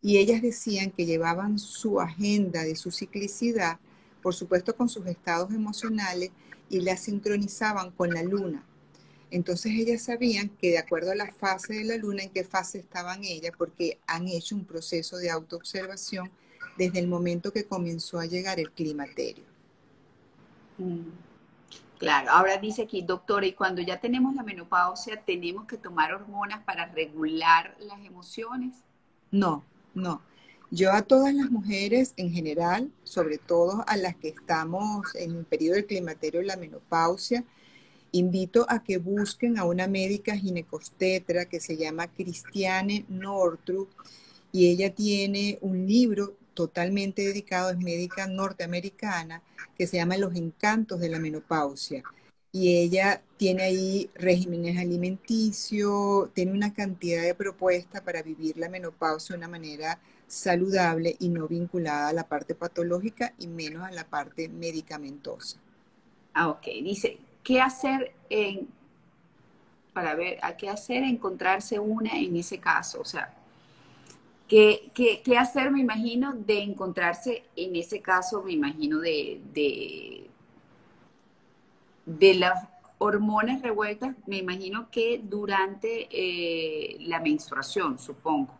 [0.00, 3.78] Y ellas decían que llevaban su agenda de su ciclicidad,
[4.22, 6.30] por supuesto con sus estados emocionales,
[6.70, 8.64] y la sincronizaban con la luna.
[9.30, 12.78] Entonces ellas sabían que de acuerdo a la fase de la luna, en qué fase
[12.78, 16.30] estaban ellas, porque han hecho un proceso de autoobservación
[16.76, 19.44] desde el momento que comenzó a llegar el climaterio.
[20.78, 21.10] Mm.
[21.98, 26.62] Claro, ahora dice aquí, doctora, y cuando ya tenemos la menopausia, ¿tenemos que tomar hormonas
[26.62, 28.76] para regular las emociones?
[29.32, 29.64] No,
[29.98, 30.22] no.
[30.70, 35.44] Yo a todas las mujeres en general, sobre todo a las que estamos en el
[35.44, 37.44] periodo del climaterio y la menopausia,
[38.12, 43.88] invito a que busquen a una médica ginecostetra que se llama Cristiane Nortrup
[44.52, 49.42] y ella tiene un libro totalmente dedicado, es médica norteamericana,
[49.76, 52.02] que se llama Los Encantos de la Menopausia.
[52.52, 59.34] Y ella tiene ahí regímenes alimenticios, tiene una cantidad de propuestas para vivir la menopausia
[59.34, 64.04] de una manera saludable y no vinculada a la parte patológica y menos a la
[64.04, 65.58] parte medicamentosa.
[66.34, 66.64] Ah, ok.
[66.82, 68.68] Dice, ¿qué hacer en,
[69.92, 73.00] para ver, a qué hacer encontrarse una en ese caso?
[73.00, 73.34] O sea,
[74.48, 80.27] ¿Qué, qué, hacer, me imagino, de encontrarse en ese caso, me imagino, de, de,
[82.34, 88.52] las hormonas revueltas, me imagino que durante eh, la menstruación, supongo?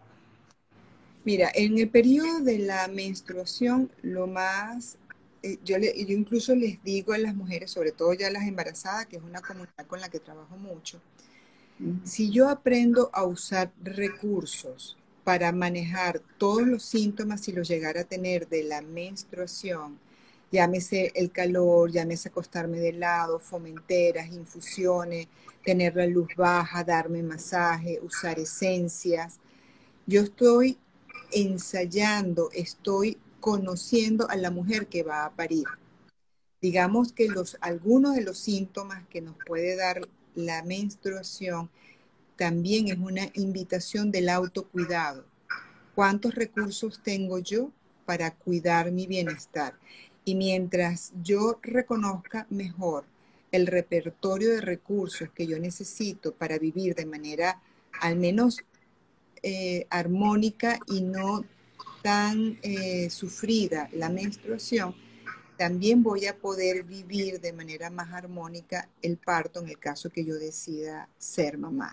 [1.25, 4.97] Mira, en el periodo de la menstruación, lo más,
[5.43, 9.17] eh, yo, yo incluso les digo a las mujeres, sobre todo ya las embarazadas, que
[9.17, 11.01] es una comunidad con la que trabajo mucho,
[12.05, 18.05] si yo aprendo a usar recursos para manejar todos los síntomas si los llegara a
[18.05, 19.99] tener de la menstruación,
[20.51, 25.29] llámese el calor, llámese acostarme de lado, fomenteras, infusiones,
[25.65, 29.39] tener la luz baja, darme masaje, usar esencias.
[30.07, 30.79] Yo estoy
[31.33, 35.67] ensayando, estoy conociendo a la mujer que va a parir.
[36.61, 41.71] Digamos que los, algunos de los síntomas que nos puede dar la menstruación
[42.37, 45.25] también es una invitación del autocuidado.
[45.95, 47.71] ¿Cuántos recursos tengo yo
[48.07, 49.75] para cuidar mi bienestar?
[50.25, 53.05] Y mientras yo reconozca mejor
[53.51, 57.61] el repertorio de recursos que yo necesito para vivir de manera
[58.01, 58.59] al menos
[59.43, 61.45] eh, armónica y no
[62.03, 64.95] tan eh, sufrida la menstruación,
[65.57, 70.25] también voy a poder vivir de manera más armónica el parto en el caso que
[70.25, 71.93] yo decida ser mamá.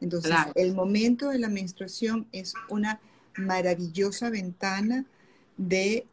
[0.00, 3.00] Entonces, el momento de la menstruación es una
[3.38, 5.06] maravillosa ventana
[5.56, 6.06] de,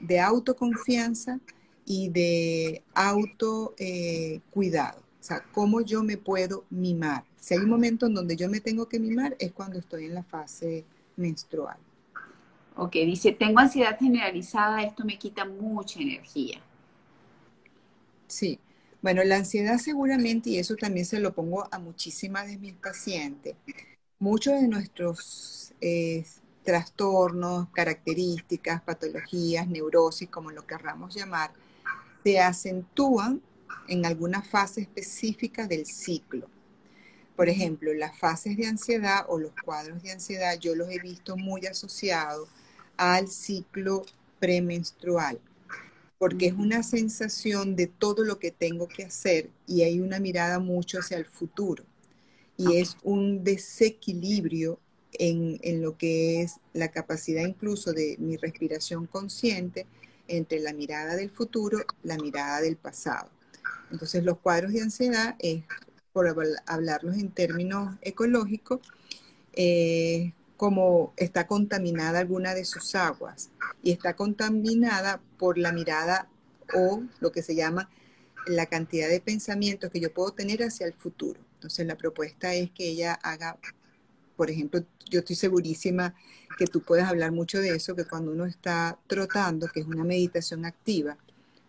[0.00, 1.40] de autoconfianza
[1.84, 3.74] y de autocuidado.
[3.78, 5.00] Eh, cuidado.
[5.00, 7.24] o sea, cómo yo me puedo mimar.
[7.36, 10.14] Si hay un momento en donde yo me tengo que mimar es cuando estoy en
[10.14, 10.84] la fase
[11.16, 11.78] menstrual.
[12.76, 16.60] Ok, dice, tengo ansiedad generalizada, esto me quita mucha energía.
[18.26, 18.58] Sí,
[19.02, 23.56] bueno, la ansiedad seguramente, y eso también se lo pongo a muchísimas de mis pacientes,
[24.18, 26.24] muchos de nuestros eh,
[26.70, 31.50] trastornos, características, patologías, neurosis, como lo querramos llamar,
[32.22, 33.42] se acentúan
[33.88, 36.46] en alguna fase específica del ciclo.
[37.34, 41.36] Por ejemplo, las fases de ansiedad o los cuadros de ansiedad yo los he visto
[41.36, 42.48] muy asociados
[42.96, 44.04] al ciclo
[44.38, 45.40] premenstrual
[46.18, 50.60] porque es una sensación de todo lo que tengo que hacer y hay una mirada
[50.60, 51.82] mucho hacia el futuro.
[52.56, 54.78] Y es un desequilibrio
[55.12, 59.86] en, en, lo que es la capacidad incluso de mi respiración consciente
[60.28, 63.28] entre la mirada del futuro, la mirada del pasado.
[63.90, 65.64] Entonces los cuadros de ansiedad es,
[66.12, 66.26] por
[66.66, 68.80] hablarlos en términos ecológicos,
[69.52, 73.50] eh, como está contaminada alguna de sus aguas
[73.82, 76.28] y está contaminada por la mirada
[76.74, 77.88] o lo que se llama
[78.46, 81.40] la cantidad de pensamientos que yo puedo tener hacia el futuro.
[81.54, 83.58] Entonces la propuesta es que ella haga
[84.40, 86.14] por ejemplo, yo estoy segurísima
[86.56, 90.02] que tú puedes hablar mucho de eso, que cuando uno está trotando, que es una
[90.02, 91.18] meditación activa,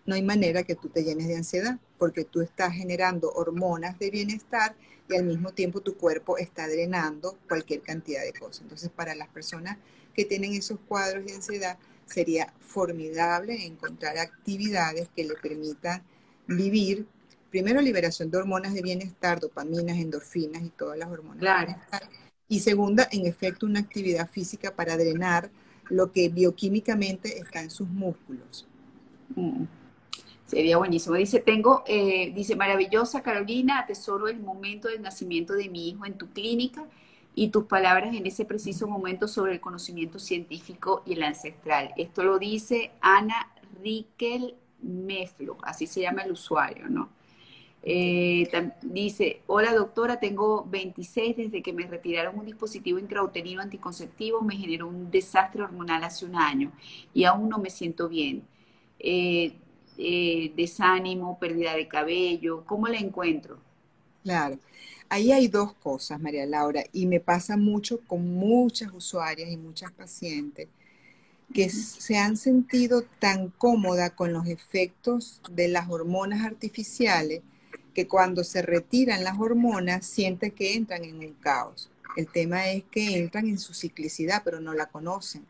[0.06, 4.10] no hay manera que tú te llenes de ansiedad, porque tú estás generando hormonas de
[4.10, 4.74] bienestar
[5.10, 8.62] y al mismo tiempo tu cuerpo está drenando cualquier cantidad de cosas.
[8.62, 9.78] Entonces, para las personas
[10.14, 16.04] que tienen esos cuadros de ansiedad, sería formidable encontrar actividades que le permitan
[16.48, 17.06] vivir,
[17.50, 22.21] primero, liberación de hormonas de bienestar, dopaminas, endorfinas y todas las hormonas de bienestar.
[22.52, 25.50] Y segunda, en efecto, una actividad física para drenar
[25.90, 28.68] lo que bioquímicamente está en sus músculos.
[29.38, 29.64] Mm.
[30.46, 31.16] Sería buenísimo.
[31.16, 36.18] Dice, tengo, eh, dice, maravillosa Carolina, atesoro el momento del nacimiento de mi hijo en
[36.18, 36.84] tu clínica
[37.36, 41.94] y tus palabras en ese preciso momento sobre el conocimiento científico y el ancestral.
[41.96, 43.50] Esto lo dice Ana
[43.82, 47.08] Riquel Meflo, así se llama el usuario, ¿no?
[47.84, 48.48] Eh,
[48.84, 54.88] dice, hola doctora, tengo 26, desde que me retiraron un dispositivo intrauterino anticonceptivo me generó
[54.88, 56.72] un desastre hormonal hace un año
[57.14, 58.44] y aún no me siento bien.
[59.00, 59.54] Eh,
[59.98, 63.58] eh, desánimo, pérdida de cabello, ¿cómo la encuentro?
[64.24, 64.60] Claro,
[65.10, 69.92] ahí hay dos cosas, María Laura, y me pasa mucho con muchas usuarias y muchas
[69.92, 70.68] pacientes
[71.54, 77.42] que se han sentido tan cómoda con los efectos de las hormonas artificiales
[77.94, 81.90] que cuando se retiran las hormonas sienten que entran en un caos.
[82.16, 85.46] El tema es que entran en su ciclicidad, pero no la conocen.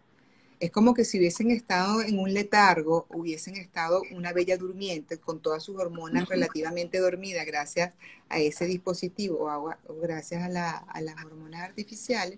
[0.60, 5.40] Es como que si hubiesen estado en un letargo, hubiesen estado una bella durmiente con
[5.40, 7.96] todas sus hormonas relativamente dormidas gracias
[8.30, 12.38] a ese dispositivo o, gracias a, a las hormonas artificiales.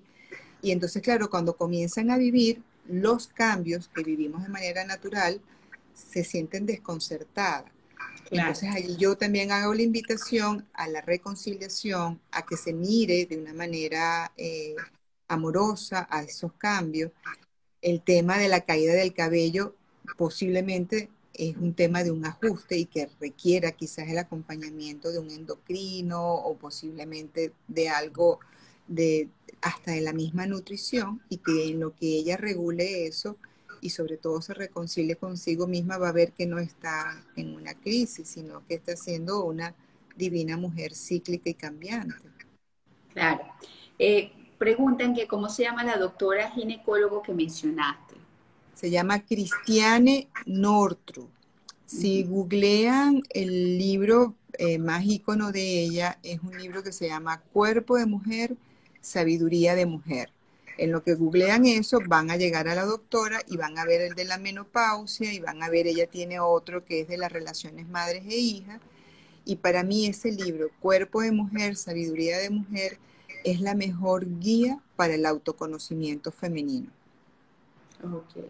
[0.61, 5.41] Y entonces, claro, cuando comienzan a vivir los cambios que vivimos de manera natural,
[5.93, 7.71] se sienten desconcertadas.
[8.31, 13.37] Entonces ahí yo también hago la invitación a la reconciliación, a que se mire de
[13.37, 14.75] una manera eh,
[15.27, 17.11] amorosa a esos cambios.
[17.81, 19.75] El tema de la caída del cabello
[20.17, 25.31] posiblemente es un tema de un ajuste y que requiera quizás el acompañamiento de un
[25.31, 28.39] endocrino o posiblemente de algo
[28.87, 29.29] de
[29.61, 33.37] hasta de la misma nutrición y que en lo que ella regule eso
[33.83, 37.73] y sobre todo se reconcilie consigo misma, va a ver que no está en una
[37.73, 39.75] crisis, sino que está siendo una
[40.15, 42.15] divina mujer cíclica y cambiante.
[43.11, 43.43] Claro.
[43.99, 48.15] Eh, preguntan que cómo se llama la doctora ginecólogo que mencionaste.
[48.73, 51.29] Se llama Cristiane Nortru.
[51.85, 57.41] Si googlean el libro eh, más ícono de ella, es un libro que se llama
[57.51, 58.55] Cuerpo de Mujer,
[59.01, 60.32] Sabiduría de Mujer.
[60.77, 64.01] En lo que googlean eso, van a llegar a la doctora y van a ver
[64.01, 67.31] el de la menopausia y van a ver, ella tiene otro que es de las
[67.31, 68.81] relaciones madres e hijas.
[69.45, 72.97] Y para mí ese libro, Cuerpo de Mujer, Sabiduría de Mujer,
[73.43, 76.89] es la mejor guía para el autoconocimiento femenino.
[78.03, 78.45] Ok.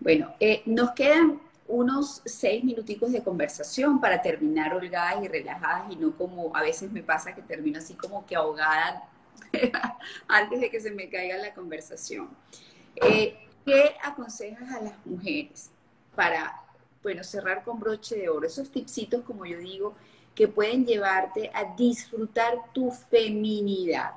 [0.00, 5.96] Bueno, eh, nos quedan unos seis minuticos de conversación para terminar holgadas y relajadas y
[5.96, 9.08] no como a veces me pasa que termino así como que ahogada
[10.28, 12.28] antes de que se me caiga la conversación.
[12.96, 15.70] Eh, ¿Qué aconsejas a las mujeres
[16.14, 16.62] para,
[17.02, 18.46] bueno, cerrar con broche de oro?
[18.46, 19.94] Esos tipsitos, como yo digo,
[20.34, 24.12] que pueden llevarte a disfrutar tu feminidad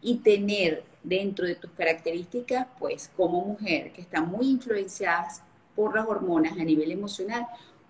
[0.00, 5.42] y tener dentro de tus características, pues como mujer, que están muy influenciadas
[5.76, 7.46] por las hormonas a nivel emocional,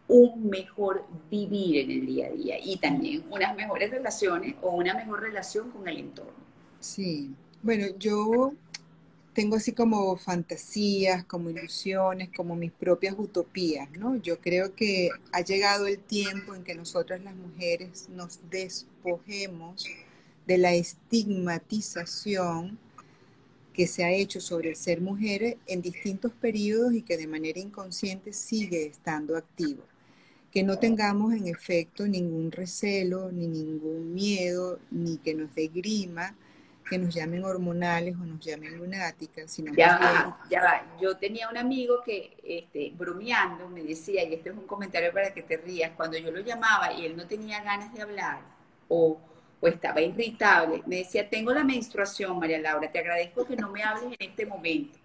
[0.08, 4.94] un mejor vivir en el día a día y también unas mejores relaciones o una
[4.94, 6.43] mejor relación con el entorno.
[6.84, 8.52] Sí, bueno, yo
[9.32, 14.16] tengo así como fantasías, como ilusiones, como mis propias utopías, ¿no?
[14.16, 19.86] Yo creo que ha llegado el tiempo en que nosotras las mujeres nos despojemos
[20.46, 22.78] de la estigmatización
[23.72, 27.60] que se ha hecho sobre el ser mujeres en distintos periodos y que de manera
[27.60, 29.84] inconsciente sigue estando activo.
[30.52, 36.36] Que no tengamos en efecto ningún recelo, ni ningún miedo, ni que nos dé grima
[36.88, 40.96] que nos llamen hormonales o nos llamen lunáticas, sino ya va, ya va.
[41.00, 45.32] Yo tenía un amigo que, este, bromeando, me decía, y este es un comentario para
[45.32, 48.40] que te rías, cuando yo lo llamaba y él no tenía ganas de hablar
[48.88, 49.18] o,
[49.60, 53.82] o estaba irritable, me decía, tengo la menstruación, María Laura, te agradezco que no me
[53.82, 54.98] hables en este momento.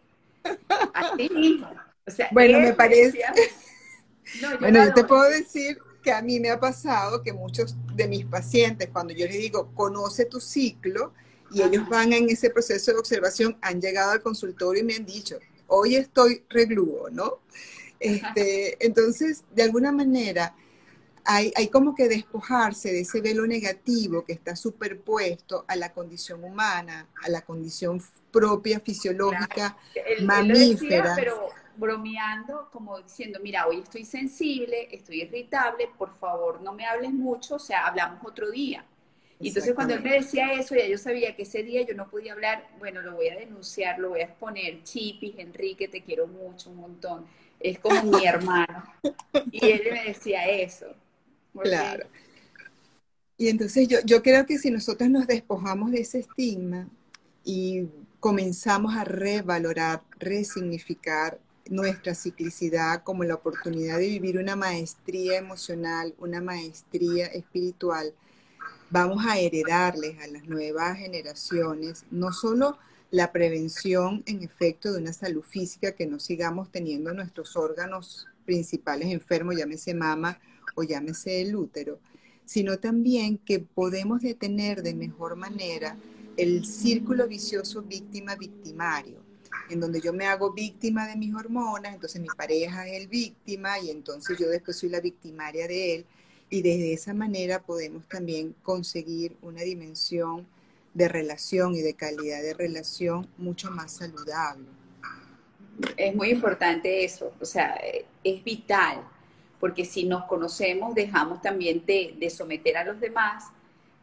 [0.93, 1.69] Así mismo.
[2.05, 3.21] O sea, bueno, me parece...
[4.59, 8.25] bueno, yo te puedo decir que a mí me ha pasado que muchos de mis
[8.25, 11.13] pacientes, cuando yo les digo, conoce tu ciclo,
[11.51, 15.05] y ellos van en ese proceso de observación, han llegado al consultorio y me han
[15.05, 17.39] dicho, hoy estoy regluo, ¿no?
[17.99, 20.55] Este, entonces, de alguna manera,
[21.25, 26.43] hay, hay, como que despojarse de ese velo negativo que está superpuesto a la condición
[26.43, 29.77] humana, a la condición propia, fisiológica,
[30.21, 31.13] mamífera.
[31.15, 37.11] pero bromeando, como diciendo, mira, hoy estoy sensible, estoy irritable, por favor no me hables
[37.11, 38.85] mucho, o sea, hablamos otro día.
[39.39, 42.09] Y entonces cuando él me decía eso, ya yo sabía que ese día yo no
[42.09, 46.27] podía hablar, bueno, lo voy a denunciar, lo voy a exponer, Chipis, Enrique, te quiero
[46.27, 47.25] mucho, un montón,
[47.59, 48.83] es como mi hermano.
[49.51, 50.87] Y él me decía eso.
[51.53, 52.05] Claro.
[53.37, 56.89] Y entonces yo, yo creo que si nosotros nos despojamos de ese estigma
[57.45, 57.87] y
[58.19, 66.41] comenzamos a revalorar, resignificar nuestra ciclicidad como la oportunidad de vivir una maestría emocional, una
[66.41, 68.13] maestría espiritual,
[68.89, 72.77] vamos a heredarles a las nuevas generaciones no solo
[73.11, 79.09] la prevención en efecto de una salud física, que no sigamos teniendo nuestros órganos principales
[79.09, 80.39] enfermos, llámese mama
[80.75, 81.99] o llámese el útero,
[82.45, 85.97] sino también que podemos detener de mejor manera
[86.37, 89.17] el círculo vicioso víctima-victimario,
[89.69, 93.79] en donde yo me hago víctima de mis hormonas, entonces mi pareja es el víctima
[93.79, 96.05] y entonces yo después soy la victimaria de él
[96.49, 100.47] y desde esa manera podemos también conseguir una dimensión
[100.93, 104.65] de relación y de calidad de relación mucho más saludable.
[105.95, 107.79] Es muy importante eso, o sea,
[108.23, 109.01] es vital,
[109.59, 113.45] porque si nos conocemos dejamos también de, someter a los demás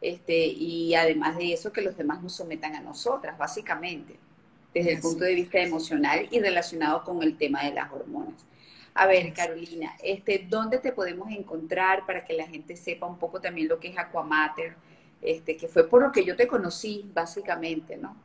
[0.01, 4.15] este, y además de eso que los demás nos sometan a nosotras, básicamente,
[4.73, 8.46] desde el punto de vista emocional y relacionado con el tema de las hormonas.
[8.97, 13.39] A ver, Carolina, este, ¿dónde te podemos encontrar para que la gente sepa un poco
[13.39, 14.75] también lo que es Aquamater?
[15.21, 18.17] Este, que fue por lo que yo te conocí, básicamente, ¿no?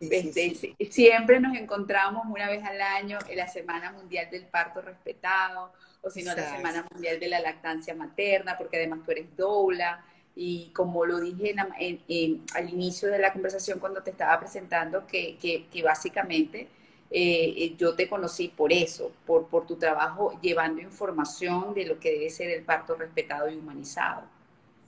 [0.00, 5.72] Este, siempre nos encontramos una vez al año en la Semana Mundial del Parto Respetado,
[6.00, 10.02] o si no, la Semana Mundial de la Lactancia Materna, porque además tú eres doula.
[10.34, 11.54] Y como lo dije
[12.54, 16.68] al inicio de la conversación cuando te estaba presentando, que, que, que básicamente
[17.10, 22.30] eh, yo te conocí por eso, por, tu trabajo llevando información de lo que debe
[22.30, 24.22] ser el parto respetado y humanizado.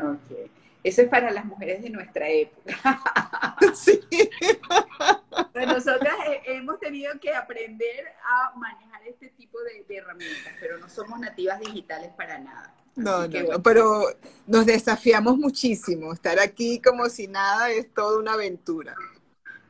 [0.00, 0.50] Ok.
[0.82, 2.74] Eso es para las mujeres de nuestra época.
[3.74, 4.00] Sí.
[5.66, 6.14] nosotras
[6.46, 12.10] hemos tenido que aprender a manejar este tipo de, herramientas, pero no somos nativas digitales
[12.16, 12.74] para nada.
[12.96, 14.04] No, no, pero
[14.46, 16.12] nos desafiamos muchísimo.
[16.12, 18.94] Estar aquí como si nada es toda una aventura.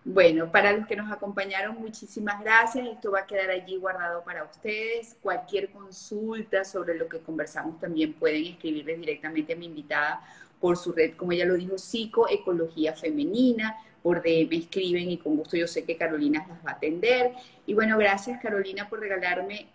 [0.06, 2.86] Bueno, para los que nos acompañaron, muchísimas gracias.
[2.86, 5.16] Esto va a quedar allí guardado para ustedes.
[5.22, 10.22] Cualquier consulta sobre lo que conversamos también pueden escribirles directamente a mi invitada
[10.60, 15.56] por su red, como ella lo dijo, psicoecología femenina, por DM escriben y con gusto
[15.56, 17.32] yo sé que Carolina las va a atender.
[17.64, 19.66] Y bueno, gracias Carolina por regalarme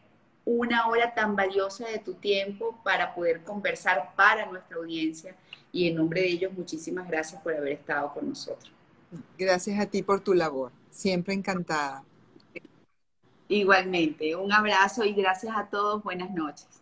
[0.46, 5.36] una hora tan valiosa de tu tiempo para poder conversar para nuestra audiencia
[5.72, 8.72] y en nombre de ellos muchísimas gracias por haber estado con nosotros.
[9.36, 12.04] Gracias a ti por tu labor, siempre encantada.
[13.48, 16.79] Igualmente, un abrazo y gracias a todos, buenas noches.